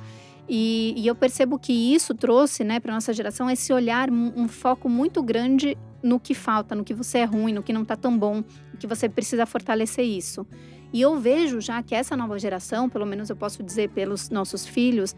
E, 0.49 0.95
e 0.97 1.07
eu 1.07 1.15
percebo 1.15 1.59
que 1.59 1.73
isso 1.73 2.15
trouxe 2.15 2.65
né, 2.65 2.79
para 2.79 2.93
nossa 2.93 3.13
geração 3.13 3.51
esse 3.51 3.73
olhar, 3.73 4.11
um, 4.11 4.33
um, 4.37 4.49
foco 4.49 4.89
muito 4.89 5.23
grande 5.23 5.77
no 6.03 6.21
que 6.21 6.35
falta, 6.35 6.75
no 6.75 6.85
que 6.85 6.93
você 6.93 7.19
é 7.19 7.25
ruim, 7.25 7.53
no 7.53 7.63
que 7.63 7.73
não 7.73 7.83
está 7.83 7.97
tão 7.97 8.17
bom, 8.17 8.45
que 8.79 8.87
você 8.87 9.09
precisa 9.09 9.47
fortalecer 9.47 10.05
isso. 10.05 10.47
E 10.93 11.01
eu 11.01 11.19
vejo 11.19 11.61
já 11.61 11.83
que 11.83 11.95
essa 11.95 12.17
nova 12.17 12.39
geração, 12.39 12.89
pelo 12.89 13.07
menos 13.07 13.31
eu 13.31 13.37
posso 13.37 13.63
dizer 13.63 13.89
pelos 13.91 14.29
nossos 14.29 14.67
filhos, 14.67 15.17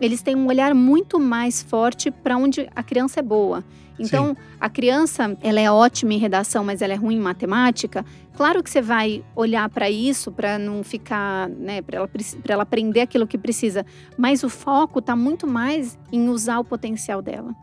eles 0.00 0.22
têm 0.22 0.34
um 0.34 0.46
olhar 0.46 0.74
muito 0.74 1.20
mais 1.20 1.62
forte 1.62 2.10
para 2.10 2.36
onde 2.36 2.68
a 2.74 2.82
criança 2.82 3.20
é 3.20 3.22
boa. 3.22 3.64
Então, 4.00 4.28
Sim. 4.28 4.36
a 4.58 4.70
criança, 4.70 5.36
ela 5.42 5.60
é 5.60 5.70
ótima 5.70 6.14
em 6.14 6.18
redação, 6.18 6.64
mas 6.64 6.80
ela 6.80 6.94
é 6.94 6.96
ruim 6.96 7.16
em 7.16 7.20
matemática. 7.20 8.04
Claro 8.34 8.62
que 8.62 8.70
você 8.70 8.80
vai 8.80 9.22
olhar 9.36 9.68
para 9.68 9.90
isso 9.90 10.32
para 10.32 10.58
não 10.58 10.82
ficar, 10.82 11.48
né, 11.50 11.82
para 11.82 11.98
ela, 11.98 12.10
ela 12.48 12.62
aprender 12.62 13.02
aquilo 13.02 13.26
que 13.26 13.36
precisa. 13.36 13.84
Mas 14.16 14.42
o 14.42 14.48
foco 14.48 15.00
está 15.00 15.14
muito 15.14 15.46
mais 15.46 15.98
em 16.10 16.28
usar 16.28 16.58
o 16.58 16.64
potencial 16.64 17.20
dela. 17.20 17.54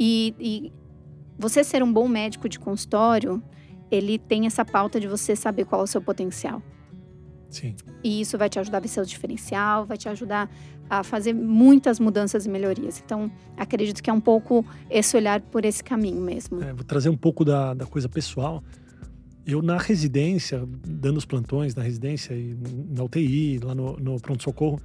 E, 0.00 0.34
e 0.40 0.72
você 1.38 1.62
ser 1.62 1.82
um 1.82 1.92
bom 1.92 2.08
médico 2.08 2.48
de 2.48 2.58
consultório, 2.58 3.42
ele 3.90 4.18
tem 4.18 4.46
essa 4.46 4.64
pauta 4.64 4.98
de 4.98 5.06
você 5.06 5.36
saber 5.36 5.66
qual 5.66 5.82
é 5.82 5.84
o 5.84 5.86
seu 5.86 6.00
potencial. 6.00 6.62
Sim. 7.50 7.76
E 8.02 8.20
isso 8.20 8.36
vai 8.36 8.48
te 8.48 8.58
ajudar 8.58 8.78
a 8.78 8.80
ver 8.80 8.88
seu 8.88 9.04
diferencial, 9.04 9.84
vai 9.84 9.96
te 9.96 10.08
ajudar 10.08 10.50
a 10.88 11.02
fazer 11.02 11.32
muitas 11.32 11.98
mudanças 11.98 12.46
e 12.46 12.48
melhorias. 12.48 13.02
Então, 13.04 13.30
acredito 13.56 14.02
que 14.02 14.10
é 14.10 14.12
um 14.12 14.20
pouco 14.20 14.64
esse 14.90 15.16
olhar 15.16 15.40
por 15.40 15.64
esse 15.64 15.82
caminho 15.82 16.20
mesmo. 16.20 16.62
É, 16.62 16.72
vou 16.72 16.84
trazer 16.84 17.08
um 17.08 17.16
pouco 17.16 17.44
da, 17.44 17.74
da 17.74 17.86
coisa 17.86 18.08
pessoal. 18.08 18.62
Eu, 19.46 19.60
na 19.60 19.76
residência, 19.76 20.66
dando 20.86 21.18
os 21.18 21.24
plantões 21.24 21.74
na 21.74 21.82
residência 21.82 22.34
e 22.34 22.56
na 22.90 23.04
UTI, 23.04 23.58
lá 23.58 23.74
no, 23.74 23.96
no 23.98 24.20
pronto-socorro, 24.20 24.80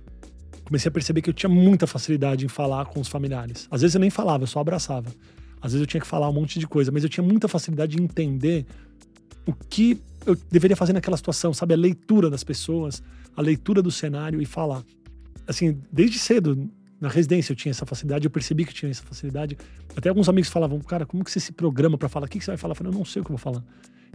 comecei 0.66 0.90
a 0.90 0.92
perceber 0.92 1.22
que 1.22 1.30
eu 1.30 1.34
tinha 1.34 1.50
muita 1.50 1.88
facilidade 1.88 2.46
em 2.46 2.50
falar 2.50 2.86
com 2.86 3.00
os 3.00 3.08
familiares. 3.08 3.68
Às 3.72 3.82
vezes 3.82 3.96
eu 3.96 4.02
nem 4.02 4.10
falava, 4.10 4.44
eu 4.44 4.48
só 4.48 4.60
abraçava. 4.60 5.10
Às 5.62 5.72
vezes 5.74 5.82
eu 5.82 5.88
tinha 5.88 6.02
que 6.02 6.08
falar 6.08 6.30
um 6.30 6.34
monte 6.34 6.60
de 6.60 6.68
coisa, 6.68 6.92
mas 6.92 7.04
eu 7.04 7.10
tinha 7.10 7.26
muita 7.26 7.48
facilidade 7.48 7.96
de 7.96 8.02
entender 8.02 8.66
o 9.46 9.54
que 9.54 10.02
eu 10.26 10.38
deveria 10.52 10.76
fazer 10.76 10.94
naquela 10.94 11.18
situação, 11.18 11.54
sabe? 11.54 11.74
A 11.74 11.78
leitura 11.78 12.30
das 12.30 12.44
pessoas, 12.44 13.02
a 13.36 13.42
leitura 13.42 13.82
do 13.82 13.92
cenário 13.92 14.42
e 14.42 14.46
falar. 14.46 14.84
Assim, 15.50 15.82
desde 15.92 16.20
cedo, 16.20 16.70
na 17.02 17.10
residência 17.10 17.52
eu 17.52 17.56
tinha 17.56 17.72
essa 17.72 17.86
facilidade, 17.86 18.26
eu 18.26 18.32
percebi 18.32 18.66
que 18.66 18.74
tinha 18.74 18.92
essa 18.92 19.04
facilidade. 19.04 19.58
Até 19.96 20.10
alguns 20.10 20.30
amigos 20.30 20.50
falavam, 20.50 20.80
cara, 20.80 21.06
como 21.06 21.24
que 21.24 21.32
você 21.32 21.40
se 21.40 21.52
programa 21.52 21.98
para 21.98 22.08
falar? 22.08 22.28
O 22.28 22.30
que, 22.30 22.38
que 22.38 22.46
você 22.46 22.52
vai 22.52 22.58
falar? 22.58 22.74
Eu 22.74 22.76
falei, 22.76 22.94
eu 22.94 22.98
não 22.98 23.04
sei 23.04 23.22
o 23.22 23.26
que 23.26 23.32
eu 23.32 23.38
vou 23.38 23.42
falar. 23.42 23.64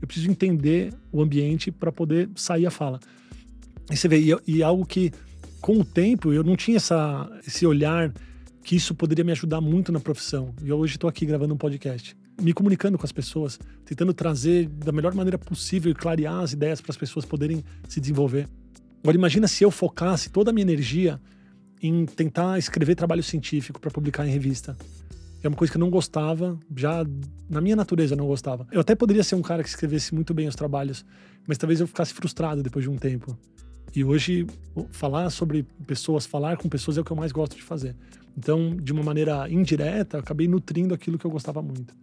Eu 0.01 0.07
preciso 0.07 0.31
entender 0.31 0.95
o 1.11 1.21
ambiente 1.21 1.71
para 1.71 1.91
poder 1.91 2.31
sair 2.37 2.67
a 2.67 2.71
fala. 2.71 3.01
E 3.91 3.97
você 3.97 4.07
vê, 4.07 4.19
e, 4.19 4.37
e, 4.47 4.63
algo 4.63 4.87
que, 4.87 5.13
com 5.61 5.81
o 5.81 5.85
tempo, 5.85 6.33
eu 6.33 6.45
não 6.45 6.57
tinha 6.57 6.77
essa, 6.77 7.29
esse 7.47 7.67
olhar 7.67 8.13
que 8.63 8.77
isso 8.77 8.95
poderia 8.95 9.25
me 9.25 9.33
ajudar 9.33 9.61
muito 9.61 9.91
na 9.91 10.01
profissão. 10.01 10.55
E 10.63 10.73
hoje 10.73 10.95
estou 10.95 11.11
aqui 11.11 11.27
gravando 11.27 11.53
um 11.53 11.59
podcast 11.59 12.17
me 12.41 12.53
comunicando 12.53 12.99
com 12.99 13.05
as 13.05 13.13
pessoas, 13.13 13.59
tentando 13.85 14.13
trazer 14.13 14.69
da 14.69 14.93
melhor 14.93 15.15
maneira 15.15 15.39
possível 15.39 15.91
e 15.93 15.95
clarear 15.95 16.41
as 16.41 16.53
ideias 16.53 16.81
para 16.81 16.91
as 16.91 16.97
pessoas 16.97 17.25
poderem 17.25 17.65
se 17.89 18.01
desenvolver. 18.01 18.49
Agora 19.05 19.19
imagina 19.19 19.47
se 19.47 19.63
eu 19.63 19.71
focasse 19.71 20.31
toda 20.31 20.51
a 20.51 20.53
minha 20.55 20.63
energia 20.63 21.21
em 21.83 22.07
tentar 22.07 22.59
escrever 22.59 22.95
trabalho 22.95 23.23
científico 23.23 23.79
para 23.79 23.91
publicar 23.91 24.27
em 24.27 24.31
revista. 24.31 24.75
É 25.43 25.49
uma 25.49 25.55
coisa 25.55 25.71
que 25.71 25.77
eu 25.77 25.81
não 25.81 25.91
gostava, 25.91 26.59
já 26.75 27.05
na 27.51 27.61
minha 27.61 27.77
natureza 27.77 28.17
não 28.17 28.27
gostava. 28.27 28.67
Eu 28.73 28.81
até 28.81 28.95
poderia 28.95 29.23
ser 29.23 29.35
um 29.35 29.43
cara 29.43 29.63
que 29.63 29.69
escrevesse 29.69 30.15
muito 30.15 30.33
bem 30.33 30.49
os 30.49 30.55
trabalhos, 30.55 31.05
mas 31.47 31.59
talvez 31.59 31.81
eu 31.81 31.87
ficasse 31.87 32.15
frustrado 32.15 32.63
depois 32.63 32.83
de 32.83 32.91
um 32.91 32.97
tempo. 32.97 33.37
E 33.95 34.03
hoje, 34.03 34.47
falar 34.91 35.29
sobre 35.29 35.67
pessoas, 35.87 36.25
falar 36.25 36.57
com 36.57 36.67
pessoas 36.67 36.97
é 36.97 37.03
o 37.03 37.05
que 37.05 37.11
eu 37.11 37.17
mais 37.17 37.31
gosto 37.31 37.57
de 37.57 37.63
fazer. 37.63 37.95
Então, 38.35 38.75
de 38.75 38.91
uma 38.91 39.03
maneira 39.03 39.51
indireta, 39.51 40.17
eu 40.17 40.21
acabei 40.21 40.49
nutrindo 40.49 40.95
aquilo 40.95 41.19
que 41.19 41.27
eu 41.27 41.31
gostava 41.31 41.61
muito. 41.61 41.95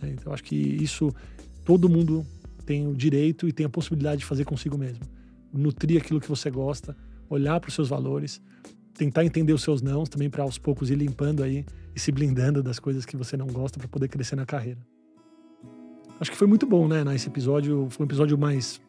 Né? 0.00 0.14
Então, 0.18 0.32
acho 0.32 0.42
que 0.42 0.56
isso 0.56 1.14
todo 1.66 1.86
mundo 1.86 2.26
tem 2.64 2.88
o 2.88 2.94
direito 2.94 3.46
e 3.46 3.52
tem 3.52 3.66
a 3.66 3.68
possibilidade 3.68 4.20
de 4.20 4.24
fazer 4.24 4.46
consigo 4.46 4.78
mesmo. 4.78 5.04
Nutrir 5.56 6.00
aquilo 6.00 6.20
que 6.20 6.28
você 6.28 6.50
gosta, 6.50 6.96
olhar 7.28 7.58
para 7.60 7.68
os 7.68 7.74
seus 7.74 7.88
valores, 7.88 8.40
tentar 8.94 9.24
entender 9.24 9.52
os 9.52 9.62
seus 9.62 9.82
nãos 9.82 10.08
também 10.08 10.30
para 10.30 10.42
aos 10.42 10.58
poucos 10.58 10.90
ir 10.90 10.96
limpando 10.96 11.42
aí 11.42 11.64
e 11.94 12.00
se 12.00 12.12
blindando 12.12 12.62
das 12.62 12.78
coisas 12.78 13.04
que 13.04 13.16
você 13.16 13.36
não 13.36 13.46
gosta 13.46 13.78
para 13.78 13.88
poder 13.88 14.08
crescer 14.08 14.36
na 14.36 14.46
carreira. 14.46 14.80
Acho 16.18 16.30
que 16.30 16.36
foi 16.36 16.46
muito 16.46 16.66
bom, 16.66 16.88
né? 16.88 17.04
Nesse 17.04 17.28
episódio, 17.28 17.88
foi 17.90 18.04
um 18.04 18.06
episódio 18.06 18.38
mais 18.38 18.80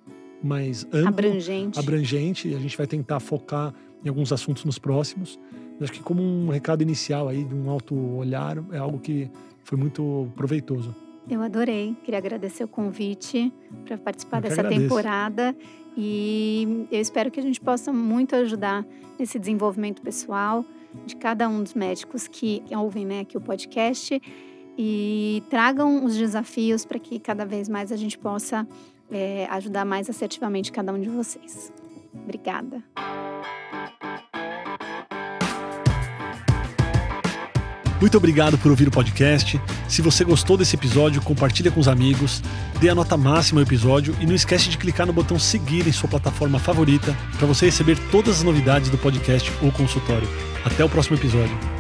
mais 0.42 0.86
amplo, 0.94 1.08
abrangente. 1.08 1.80
abrangente. 1.80 2.56
A 2.56 2.60
gente 2.60 2.78
vai 2.78 2.86
tentar 2.86 3.20
focar 3.20 3.74
em 4.06 4.10
alguns 4.10 4.32
assuntos 4.32 4.64
nos 4.66 4.78
próximos. 4.78 5.40
Acho 5.82 5.92
que 5.92 6.02
como 6.02 6.22
um 6.22 6.50
recado 6.50 6.82
inicial 6.82 7.28
aí 7.28 7.44
de 7.44 7.54
um 7.54 7.70
alto 7.70 7.96
olhar 7.96 8.58
é 8.72 8.78
algo 8.78 9.00
que 9.00 9.30
foi 9.64 9.78
muito 9.78 10.32
proveitoso. 10.36 10.96
Eu 11.30 11.42
adorei, 11.42 11.96
queria 12.04 12.20
agradecer 12.20 12.64
o 12.64 12.68
convite 12.68 13.52
para 13.86 13.98
participar 13.98 14.42
dessa 14.42 14.64
temporada 14.64 15.56
e 15.96 16.88
eu 16.90 17.02
espero 17.02 17.30
que 17.30 17.40
a 17.40 17.44
gente 17.44 17.60
possa 17.60 17.92
muito 17.92 18.36
ajudar 18.36 18.86
nesse 19.20 19.38
desenvolvimento 19.38 20.02
pessoal 20.02 20.64
de 21.06 21.16
cada 21.16 21.50
um 21.50 21.62
dos 21.62 21.74
médicos 21.74 22.28
que 22.28 22.64
ouvem 22.72 23.06
né, 23.06 23.20
aqui 23.22 23.36
o 23.36 23.42
podcast 23.42 24.22
e 24.78 25.44
tragam 25.50 26.06
os 26.06 26.16
desafios 26.16 26.86
para 26.86 27.00
que 27.00 27.20
cada 27.20 27.46
vez 27.46 27.68
mais 27.68 27.92
a 27.92 27.98
gente 27.98 28.18
possa 28.18 28.66
é, 29.12 29.48
ajudar 29.50 29.84
mais 29.84 30.10
assertivamente 30.10 30.72
cada 30.72 30.94
um 30.94 31.00
de 31.00 31.10
vocês. 31.10 31.74
Obrigada. 32.14 32.84
Muito 38.00 38.18
obrigado 38.18 38.58
por 38.58 38.70
ouvir 38.70 38.88
o 38.88 38.92
podcast. 38.92 39.60
Se 39.88 40.02
você 40.02 40.24
gostou 40.24 40.56
desse 40.56 40.76
episódio, 40.76 41.22
compartilha 41.22 41.72
com 41.72 41.80
os 41.80 41.88
amigos, 41.88 42.44
dê 42.80 42.90
a 42.90 42.96
nota 42.96 43.18
máxima 43.18 43.60
ao 43.60 43.66
episódio 43.66 44.16
e 44.20 44.26
não 44.26 44.36
esquece 44.36 44.70
de 44.70 44.78
clicar 44.78 45.08
no 45.08 45.14
botão 45.14 45.40
seguir 45.40 45.88
em 45.88 45.92
sua 45.92 46.10
plataforma 46.10 46.60
favorita 46.60 47.18
para 47.38 47.48
você 47.48 47.66
receber 47.66 47.98
todas 48.12 48.38
as 48.38 48.44
novidades 48.44 48.90
do 48.90 48.98
podcast 48.98 49.52
ou 49.62 49.72
consultório. 49.72 50.30
Até 50.64 50.84
o 50.84 50.90
próximo 50.90 51.18
episódio. 51.18 51.77